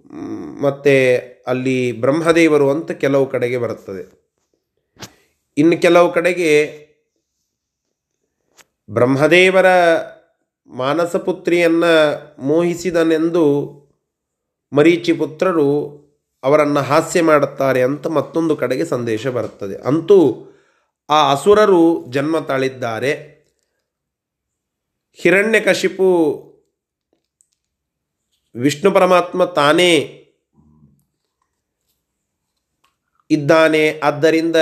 [0.61, 1.17] ಮತ್ತೆ
[1.47, 4.21] ಅಲ್ಲಿ ಬ್ರಹ್ಮದೇವರು ಅಂತ ಕೆಲವು ಕಡೆಗೆ ಬರುತ್ತದೆ.
[5.57, 6.71] ಇನ್ನು ಕೆಲವು ಕಡೆಗೆ
[8.89, 9.65] ಬ್ರಹ್ಮದೇವರ
[10.67, 13.71] ಮಾನಸಪುತ್ರಿಯನ್ನು ಮೋಹಿಸಿದನೆಂದು
[14.73, 16.01] ಮರೀಚಿ ಪುತ್ರರು
[16.43, 19.75] ಅವರನ್ನು ಹಾಸ್ಯ ಮಾಡುತ್ತಾರೆ ಅಂತ ಮತ್ತೊಂದು ಕಡೆಗೆ ಸಂದೇಶ ಬರುತ್ತದೆ.
[19.75, 20.47] ಅಂತೂ
[21.09, 23.31] ಆ ಅಸುರರು ಜನ್ಮ ತಾಳಿದ್ದಾರೆ.
[25.13, 26.50] ಹಿರಣ್ಯಕಶಿಪು
[28.55, 30.17] ವಿಷ್ಣು ಪರಮಾತ್ಮ ತಾನೇ
[33.29, 33.99] ಇದ್ದಾನೆ.
[34.03, 34.55] ಆದ್ದರಿಂದ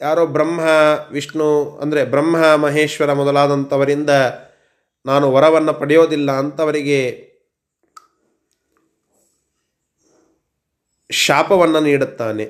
[0.00, 0.60] ಯಾರೋ ಬ್ರಹ್ಮ,
[1.10, 4.10] ವಿಷ್ಣು ಅಂದರೆ ಬ್ರಹ್ಮ, ಮಹೇಶ್ವರ ಮೊದಲಾದಂಥವರಿಂದ
[5.06, 7.26] ನಾನು ವರವನ್ನು ಪಡೆಯೋದಿಲ್ಲ ಅಂತವರಿಗೆ
[11.10, 12.44] ಶಾಪವನ್ನು ನೀಡುತ್ತಾನೆ.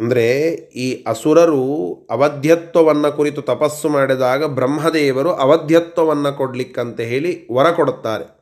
[0.00, 1.62] ಅಂದರೆ ಈ ಅಸುರರು
[2.10, 8.37] ಅವಧ್ಯತ್ವವನ್ನು ಕುರಿತು ತಪಸ್ಸು ಮಾಡಿದಾಗ ಬ್ರಹ್ಮದೇವರು ಅವಧ್ಯತ್ವವನ್ನು ಕೊಡಲಿಕ್ಕಂತ ಹೇಳಿ ವರ ಕೊಡುತ್ತಾರೆ.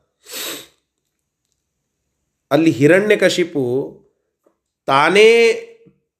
[2.51, 3.63] ಅಲ್ಲಿ ಹಿರಣ್ಯಕಶಿಪು
[4.85, 5.29] ತಾನೇ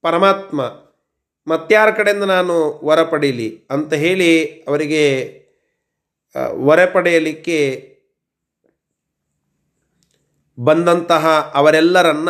[0.02, 0.62] ಪರಮಾತ್ಮ
[1.48, 4.32] ಮತ್ಯಾರ ಕಡೆಯಿಂದ ನಾನು ವರ ಪಡೀಲಿ ಅಂತ ಹೇಳಿ
[4.68, 5.04] ಅವರಿಗೆ
[6.54, 7.60] ವರ ಪಡೆಯಲಿಕ್ಕೆ
[10.60, 12.30] ಬಂದಂತಹ ಅವರೆಲ್ಲರನ್ನ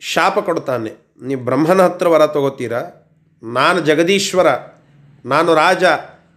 [0.00, 0.90] ಶಾಪ ಕೊಡ್ತಾನೆ.
[1.22, 2.80] ನೀವು ಬ್ರಹ್ಮನ ಹತ್ರ ವರ ತಗೋತೀರಾ?
[3.42, 4.46] ನಾನು ಜಗದೀಶ್ವರ,
[5.24, 5.84] ನಾನು ರಾಜ,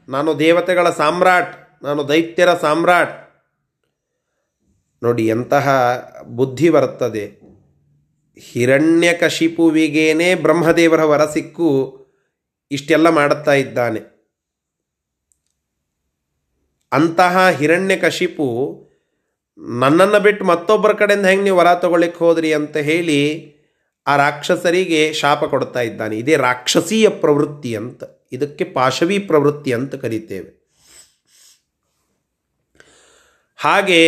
[0.09, 3.14] ನಾನು ದೇವತೆಗಳ ಸಾಮ್ರಾಟ್, ನಾನು ದೈತ್ಯರ ಸಾಮ್ರಾಟ್
[5.04, 5.68] ನೋಡಿ, ಎಂತಹ
[6.30, 7.24] ಬುದ್ಧಿ ಬರುತ್ತದೆ.
[8.38, 11.70] ಹಿರಣ್ಯಕಶಿಪುವಿಗೇನೆ ಬ್ರಹ್ಮದೇವರ ವರ ಸಿಕ್ಕು,
[12.72, 14.02] ಇಷ್ಟೆಲ್ಲ ಮಾಡುತ್ತಾ ಇದ್ದಾನೆ.
[16.91, 18.47] ಅಂತಹ ಹಿರಣ್ಯಕಶಿಪು
[19.80, 23.20] ನನ್ನನ್ನು ಬಿಟ್ಟು ಮತ್ತೊಬ್ಬರ ಕಡೆಯಿಂದ ಹೆಂಗೆ ನೀವು ವರ ತಗೊಳ್ಳಿಕ್ಕೆ ಹೋದ್ರಿ ಅಂತ ಹೇಳಿ
[24.08, 26.16] ಆ ರಾಕ್ಷಸರಿಗೆ ಶಾಪ ಕೊಡ್ತಾ ಇದ್ದಾನೆ.
[26.18, 30.52] ಇದೇ ರಾಕ್ಷಸೀಯ ಪ್ರವೃತ್ತಿ ಅಂತ, ಇದಕ್ಕೆ ಪಾಶವಿ ಪ್ರವೃತ್ತಿ ಅಂತ ಕರಿತೇವೆ.
[33.60, 34.02] ಹಾಗೆ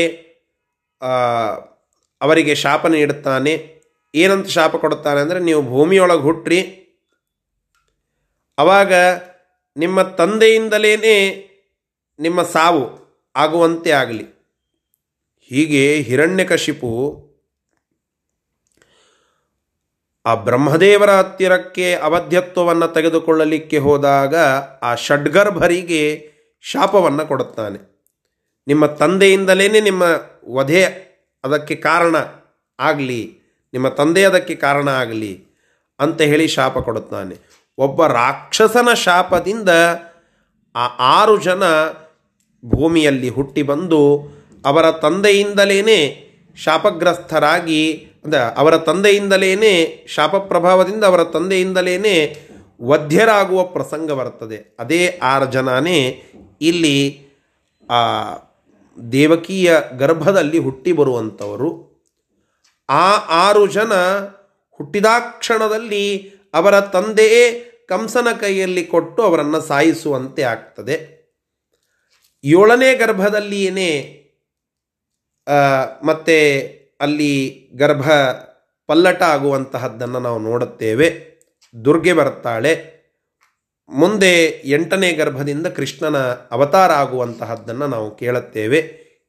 [2.21, 3.53] ಅವರಿಗೆ ಶಾಪ ನೀಡುತ್ತಾನೆ
[4.15, 6.59] ಏನಂತ ಶಾಪ ಕೊಡುತ್ತಾನೆ ಅಂದರೆ ನೀವು ಭೂಮಿಯೊಳಗೆ ಹುಟ್ಟ್ರಿ
[8.57, 8.93] ಆವಾಗ
[9.77, 10.93] ನಿಮ್ಮ ತಂದೆಯಿಂದಲೇ
[12.19, 12.83] ನಿಮ್ಮ ಸಾವು
[13.35, 14.25] ಆಗುವಂತೆ ಆಗಲಿ.
[15.51, 16.91] ಹೀಗೆ ಹಿರಣ್ಯಕಶಿಪು
[20.25, 24.35] ಆ ಬ್ರಹ್ಮದೇವರ ಹತ್ತಿರಕ್ಕೆ ಅವಧ್ಯತ್ವವನ್ನು ತೆಗೆದುಕೊಳ್ಳಲಿಕ್ಕೆ ಹೋದಾಗ
[24.81, 26.03] ಆ ಷಡ್ಗರ್ಭರಿಗೆ
[26.61, 27.92] ಶಾಪವನ್ನು ಕೊಡುತ್ತಾನೆ.
[28.67, 30.03] ನಿಮ್ಮ ತಂದೆಯಿಂದಲೇ ನಿಮ್ಮ
[30.57, 30.83] ವಧೆ
[31.43, 32.15] ಅದಕ್ಕೆ ಕಾರಣ
[32.79, 33.21] ಆಗಲಿ,
[33.73, 35.33] ನಿಮ್ಮ ತಂದೆ ಅದಕ್ಕೆ ಕಾರಣ ಆಗಲಿ
[35.99, 37.35] ಅಂತ ಹೇಳಿ ಶಾಪ ಕೊಡುತ್ತಾನೆ.
[37.77, 39.69] ಒಬ್ಬ ರಾಕ್ಷಸನ ಶಾಪದಿಂದ
[40.75, 40.85] ಆ
[41.17, 41.63] ಆರು ಜನ
[42.63, 44.01] ಭೂಮಿಯಲ್ಲಿ ಹುಟ್ಟಿ ಬಂದು
[44.65, 45.99] ಅವರ ತಂದೆಯಿಂದಲೇ
[46.57, 47.81] ಶಾಪಗ್ರಸ್ತರಾಗಿ,
[48.23, 49.73] ಅಂದರೆ ಅವರ ತಂದೆಯಿಂದಲೇ
[50.15, 52.15] ಶಾಪ ಪ್ರಭಾವದಿಂದ ಅವರ ತಂದೆಯಿಂದಲೇ
[52.91, 55.01] ವಧ್ಯರಾಗುವ ಪ್ರಸಂಗ ಬರ್ತದೆ ಅದೇ
[55.31, 55.99] ಆರು ಜನನೇ
[56.69, 56.97] ಇಲ್ಲಿ
[58.97, 61.69] ದೇವಕಿಯ ಗರ್ಭದಲ್ಲಿ ಹುಟ್ಟಿ ಬರುವಂಥವರು,
[62.89, 63.07] ಆ
[63.45, 63.93] ಆರು ಜನ
[64.79, 66.05] ಹುಟ್ಟಿದಾಕ್ಷಣದಲ್ಲಿ
[66.53, 67.43] ಅವರ ತಂದೆಯೇ
[67.89, 70.95] ಕಂಸನ ಕೈಯಲ್ಲಿ ಕೊಟ್ಟು ಅವರನ್ನು ಸಾಯಿಸುವಂತೆ ಆಗ್ತದೆ.
[72.43, 73.91] ಏಳನೇ ಗರ್ಭದಲ್ಲಿಯೇ
[76.03, 76.37] ಮತ್ತೆ
[77.01, 77.33] ಅಲ್ಲಿ
[77.75, 78.09] ಗರ್ಭ
[78.89, 81.07] ಪಲ್ಲಟ ಆಗುವಂತಹದ್ದನ್ನು ನಾವು ನೋಡುತ್ತೇವೆ.
[81.85, 82.92] ದುರ್ಗೆ ಬರ್ತಾಳೆ.
[83.89, 86.17] ಮುಂದೆ ಎಂಟನೇ ಗರ್ಭದಿಂದ ಕೃಷ್ಣನ
[86.51, 88.79] ಅವತಾರ ಆಗುವಂತಹದ್ದನ್ನು ನಾವು ಕೇಳುತ್ತೇವೆ.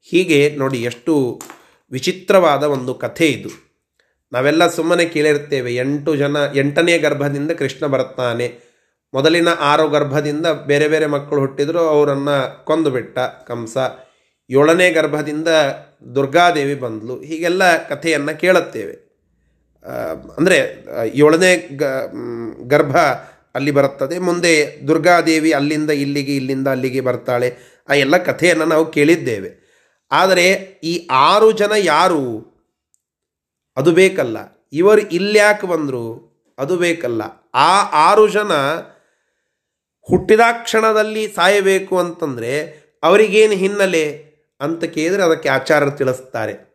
[0.02, 1.40] ಹೀಗೆ ನೋಡಿ ಎಷ್ಟು
[1.90, 3.48] ವಿಚಿತ್ರವಾದ ಒಂದು ಕಥೆ ಇದು.
[4.32, 8.46] ನಾವೆಲ್ಲ ಸುಮ್ಮನೆ ಕೇಳಿರ್ತೇವೆ ಎಂಟು ಜನ, ಎಂಟನೇ ಗರ್ಭದಿಂದ ಕೃಷ್ಣ ಬರ್ತಾನೆ
[9.14, 13.76] ಮೊದಲಿನ ಆರು ಗರ್ಭದಿಂದ ಬೇರೆ ಬೇರೆ ಮಕ್ಕಳು ಹುಟ್ಟಿದ್ರು, ಅವರನ್ನು ಕೊಂದು ಬಿಟ್ಟ ಕಂಸ.
[14.50, 15.48] ಏಳನೇ ಗರ್ಭದಿಂದ
[16.14, 18.94] ದುರ್ಗಾದೇವಿ ಬಂದಳು ಹೀಗೆಲ್ಲ ಕಥೆಯನ್ನು ಕೇಳುತ್ತೇವೆ.
[20.36, 20.58] ಅಂದರೆ,
[21.14, 21.68] ಏಳನೇ
[22.64, 22.96] ಗರ್ಭ
[23.54, 24.18] ಅಲ್ಲಿ ಬರುತ್ತದೆ.
[24.18, 27.56] ಮುಂದೆ ದುರ್ಗಾದೇವಿ ಅಲ್ಲಿಂದ ಇಲ್ಲಿಗೆ, ಇಲ್ಲಿಂದ ಅಲ್ಲಿಗೆ ಬರ್ತಾಳೆ.
[27.88, 29.64] ಆ ಎಲ್ಲ ಕಥೆಯನ್ನು ನಾವು ಕೇಳಿದ್ದೇವೆ.
[30.12, 30.52] ಆದರೆ
[30.84, 32.54] ಈ ಆರು ಜನ ಯಾರು?
[33.76, 34.36] ಅದು ಬೇಕಲ್ಲ.
[34.72, 36.34] ಇವರು ಇಲ್ಯಾಕೆ ಬಂದರು?
[36.58, 37.22] ಅದು ಬೇಕಲ್ಲ.
[37.54, 38.52] ಆ ಆರು ಜನ
[40.00, 46.74] ಹುಟ್ಟಿದ ಕ್ಷಣದಲ್ಲಿ ಸಾಯಬೇಕು ಅಂತಂದರೆ ಅವರಿಗೇನು ಹಿನ್ನೆಲೆ ಅಂತ ಕೇಳಿದರೆ ಅದಕ್ಕೆ ಆಚಾರ್ಯರು ತಿಳಿಸ್ತಾರೆ.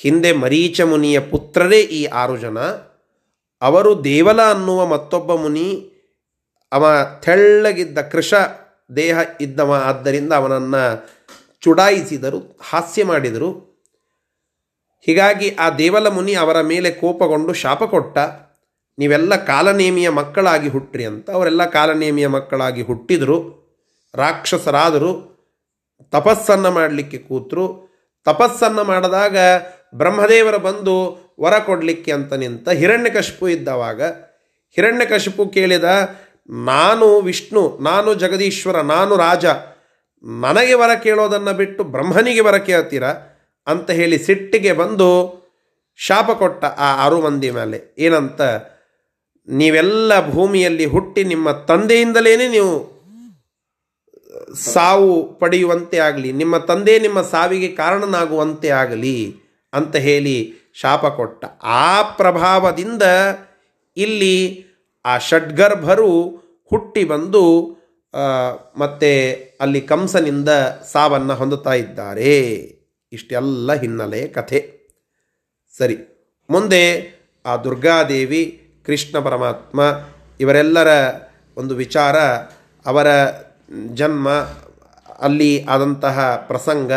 [0.00, 2.58] ಹಿಂದೆ ಮರೀಚ ಮುನಿಯ ಪುತ್ರರೇ ಈ ಆರು ಜನ.
[3.62, 5.68] ಅವರು ದೇವಲ ಅನ್ನುವ ಮತ್ತೊಬ್ಬ ಮುನಿ,
[6.72, 6.86] ಅವ
[7.24, 8.34] ತೆಳ್ಳಗಿದ್ದ ಕೃಷ
[8.96, 10.82] ದೇಹ ಇದ್ದವ, ಆದ್ದರಿಂದ ಅವನನ್ನು
[11.60, 13.50] ಚುಡಾಯಿಸಿದರು, ಹಾಸ್ಯ ಮಾಡಿದರು.
[15.06, 18.18] ಹೀಗಾಗಿ ಆ ದೇವಲ ಮುನಿ ಅವರ ಮೇಲೆ ಕೋಪಗೊಂಡು ಶಾಪ ಕೊಟ್ಟ,
[18.98, 21.30] ನೀವೆಲ್ಲ ಕಾಲನೇಮಿಯ ಮಕ್ಕಳಾಗಿ ಹುಟ್ಟ್ರಿ ಅಂತ.
[21.30, 23.38] ಅವರೆಲ್ಲ ಕಾಲನೇಮಿಯ ಮಕ್ಕಳಾಗಿ ಹುಟ್ಟಿದರು,
[24.14, 25.12] ರಾಕ್ಷಸರಾದರು,
[26.10, 27.66] ತಪಸ್ಸನ್ನು ಮಾಡಲಿಕ್ಕೆ ಕೂತರು.
[28.24, 29.36] ತಪಸ್ಸನ್ನು ಮಾಡಿದಾಗ
[29.94, 30.94] ಬ್ರಹ್ಮದೇವರು ಬಂದು
[31.40, 34.02] ವರ ಕೊಡಲಿಕ್ಕೆ ಅಂತ ನಿಂತ ಹಿರಣ್ಯಕಶಿಪು ಇದ್ದವಾಗ
[34.76, 35.84] ಹಿರಣ್ಯಕಶಿಪು ಕೇಳಿದ,
[36.48, 39.46] ನಾನು ವಿಷ್ಣು, ನಾನು ಜಗದೀಶ್ವರ, ನಾನು ರಾಜ,
[40.24, 43.04] ನನಗೆ ವರ ಕೇಳೋದನ್ನು ಬಿಟ್ಟು ಬ್ರಹ್ಮನಿಗೆ ವರ ಕೇಳ್ತೀರ?
[43.66, 45.08] ಅಂತ ಹೇಳಿ ಸಿಟ್ಟಿಗೆ ಬಂದು
[45.96, 47.78] ಶಾಪ ಕೊಟ್ಟ ಆ ಆರು ಮಂದಿ ಮೇಲೆ.
[47.98, 48.40] ಏನಂತ,
[49.48, 52.74] ನೀವೆಲ್ಲ ಭೂಮಿಯಲ್ಲಿ ಹುಟ್ಟಿ ನಿಮ್ಮ ತಂದೆಯಿಂದಲೇ ನೀವು
[54.54, 59.18] ಸಾವು ಪಡೆಯುವಂತೆ ಆಗಲಿ, ನಿಮ್ಮ ತಂದೆ ನಿಮ್ಮ ಸಾವಿಗೆ ಕಾರಣನಾಗುವಂತೆ ಆಗಲಿ,
[59.72, 60.36] ಅಂತ ಹೇಳಿ
[60.80, 61.44] ಶಾಪ ಕೊಟ್ಟ.
[61.62, 63.02] ಆ ಪ್ರಭಾವದಿಂದ
[63.96, 64.64] ಇಲ್ಲಿ
[65.04, 66.10] ಆ ಷಡ್ಗರ್ಭರು
[66.70, 67.76] ಹುಟ್ಟಿ ಬಂದು
[68.76, 70.48] ಮತ್ತೆ ಅಲ್ಲಿ ಕಂಸನಿಂದ
[70.92, 72.36] ಸಾವನ್ನು ಹೊಂದುತ್ತಾ ಇದ್ದಾರೆ.
[73.12, 74.78] ಇಷ್ಟೆಲ್ಲ ಹಿನ್ನೆಲೆ ಕಥೆ.
[75.78, 75.96] ಸರಿ.
[76.50, 76.82] ಮುಂದೆ
[77.46, 78.42] ಆ ದುರ್ಗಾದೇವಿ,
[78.86, 79.80] ಕೃಷ್ಣ ಪರಮಾತ್ಮ
[80.40, 80.88] ಇವರೆಲ್ಲರ
[81.56, 82.16] ಒಂದು ವಿಚಾರ,
[82.86, 83.06] ಅವರ
[83.94, 84.28] ಜನ್ಮ,
[85.18, 86.92] ಅಲ್ಲಿ ಆದಂತಹ ಪ್ರಸಂಗ,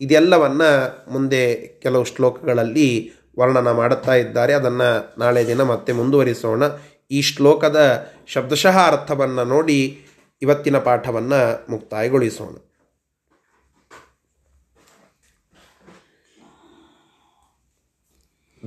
[0.00, 0.70] ಇದೆಲ್ಲವನ್ನು
[1.12, 4.52] ಮುಂದೆ ಕೆಲವು ಶ್ಲೋಕಗಳಲ್ಲಿ ವರ್ಣನ ಮಾಡುತ್ತಾ ಇದ್ದಾರೆ.
[4.52, 6.62] ಅದನ್ನು ನಾಳೆ ದಿನ ಮತ್ತೆ ಮುಂದುವರಿಸೋಣ.
[7.10, 10.06] ಈ ಶ್ಲೋಕದ ಶಬ್ದಶಃ ಅರ್ಥವನ್ನು ನೋಡಿ
[10.42, 12.56] ಇವತ್ತಿನ ಪಾಠವನ್ನು ಮುಕ್ತಾಯಗೊಳಿಸೋಣ.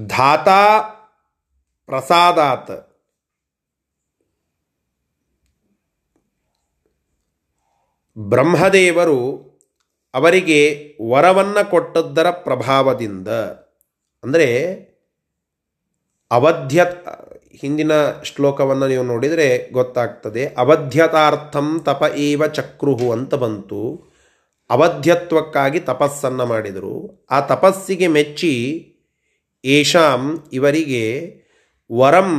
[0.07, 0.79] ಧಾತಾ
[1.85, 2.85] ಪ್ರಸಾದಾತ್.
[8.17, 9.49] ಬ್ರಹ್ಮದೇವರು
[10.13, 13.27] ಅವರಿಗೆ ವರವನ್ನು ಕೊಟ್ಟದ್ದರ ಪ್ರಭಾವದಿಂದ
[14.23, 14.47] ಅಂದರೆ
[16.31, 16.85] ಅವಧ್ಯ
[17.61, 17.91] ಹಿಂದಿನ
[18.23, 20.45] ಶ್ಲೋಕವನ್ನು ನೀವು ನೋಡಿದರೆ ಗೊತ್ತಾಗ್ತದೆ.
[20.57, 23.81] ಅವಧ್ಯತಾರ್ಥಂ ತಪ ಏವ ಚಕ್ರುಹು ಅಂತ ಬಂತು.
[24.69, 27.25] ಅವಧ್ಯತ್ವಕ್ಕಾಗಿ ತಪಸ್ಸನ್ನು ಮಾಡಿದರು.
[27.31, 28.53] ಆ ತಪಸ್ಸಿಗೆ ಮೆಚ್ಚಿ
[29.65, 31.03] ಏಷಾಂ ಇವರಿಗೆ
[31.91, 32.31] ವರಂ,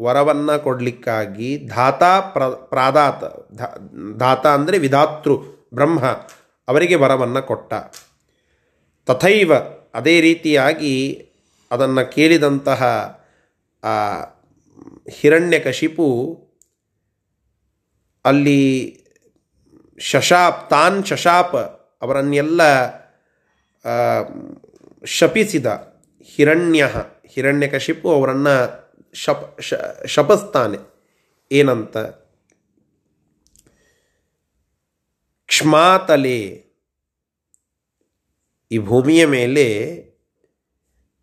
[0.00, 3.24] ವರವನ್ನು ಕೊಡಲಿಕ್ಕಾಗಿ ಧಾತಾ ಪ್ರ, ಪ್ರಾದಾತ
[4.16, 5.36] ಧಾತ ಅಂದರೆ ವಿಧಾತೃ,
[5.74, 6.04] ಬ್ರಹ್ಮ
[6.68, 7.72] ಅವರಿಗೆ ವರವನ್ನು ಕೊಟ್ಟ.
[9.08, 9.52] ತಥೈವ
[9.94, 10.94] ಅದೇ ರೀತಿಯಾಗಿ
[11.70, 12.82] ಅದನ್ನು ಕೇಳಿದಂತಹ
[13.84, 14.24] ಆ
[15.10, 16.38] ಹಿರಣ್ಯಕಶಿಪು
[18.24, 18.60] ಅಲ್ಲಿ
[19.98, 21.56] ಶಶಾಪ್ ತಾನ್ ಶಶಾಪ
[22.02, 22.60] ಅವರನ್ನೆಲ್ಲ
[25.04, 25.66] ಶಪಿಸಿದ
[26.22, 26.88] ಹಿರಣ್ಯ,
[27.26, 29.74] ಹಿರಣ್ಯಕಶಿಪು ಅವರನ್ನು ಶಪ, ಶ,
[30.06, 30.76] ಶಪಸ್ತಾನೆ.
[31.52, 31.96] ಏನಂತ?
[35.46, 36.68] ಕ್ಷಮಾತಲೆ
[38.72, 40.07] ಈ ಭೂಮಿಯ ಮೇಲೆ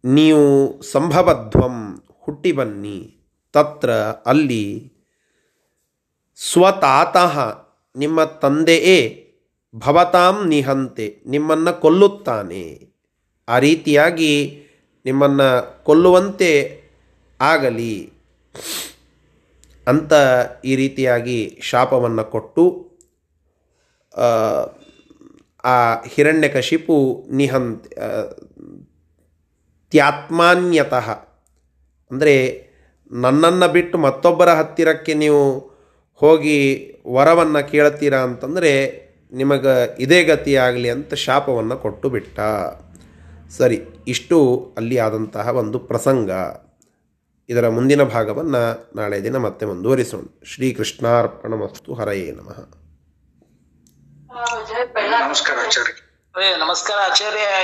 [0.05, 0.45] ನೀವು
[0.83, 1.75] ಸಂಭವಧ್ವಂ
[2.19, 2.97] ಹುಟ್ಟಿ ಬನ್ನಿ
[3.53, 3.91] ತತ್ರ
[4.25, 4.65] ಅಲ್ಲಿ
[6.39, 7.35] ಸ್ವತಾತಃ
[7.95, 8.99] ನಿಮ್ಮ ತಂದೆಯೇ
[9.73, 12.63] ಭವತಾಂ ನಿಹಂತೆ ನಿಮ್ಮನ್ನು ಕೊಲ್ಲುತ್ತಾನೆ.
[13.47, 14.33] ಆ ರೀತಿಯಾಗಿ
[15.05, 15.47] ನಿಮ್ಮನ್ನು
[15.83, 16.51] ಕೊಲ್ಲುವಂತೆ
[17.39, 17.95] ಆಗಲಿ.
[19.87, 20.13] ಅಂತ
[20.65, 22.65] ಈ ರೀತಿಯಾಗಿ ಶಾಪವನ್ನು ಕೊಟ್ಟು
[24.13, 25.75] ಆ,
[26.05, 27.85] ಹಿರಣ್ಯಕಶಿಪು ನಿಹಂತ
[29.91, 31.09] ತ್ಯಾತ್ಮಾನ್ಯತಃ
[32.11, 32.65] ಅಂದರೆ
[33.11, 35.59] ನನ್ನನ್ನು ಬಿಟ್ಟು ಮತ್ತೊಬ್ಬರ ಹತ್ತಿರಕ್ಕೆ ನೀವು
[36.13, 42.39] ಹೋಗಿ ವರವನ್ನು ಕೇಳ್ತೀರಾ ಅಂತಂದರೆ ನಿಮಗೆ ಇದೇ ಗತಿಯಾಗಲಿ ಅಂತ ಶಾಪವನ್ನು ಕೊಟ್ಟು ಬಿಟ್ಟ.
[43.57, 46.31] ಸರಿ ಇಷ್ಟು ಅಲ್ಲಿ ಆದಂತಹ ಒಂದು ಪ್ರಸಂಗ.
[47.49, 50.23] ಇದರ ಮುಂದಿನ ಭಾಗವನ್ನು ನಾಳೆ ದಿನ ಮತ್ತೆ ಮುಂದುವರಿಸೋಣ.
[50.45, 52.69] ಶ್ರೀಕೃಷ್ಣಾರ್ಪಣಮಸ್ತು ಹರಯೇ ನಮಃ.
[55.25, 56.57] ನಮಸ್ಕಾರ ಆಚಾರ್ಯ.
[56.57, 57.47] ನಮಸ್ಕಾರ ಆಚಾರ್ಯ.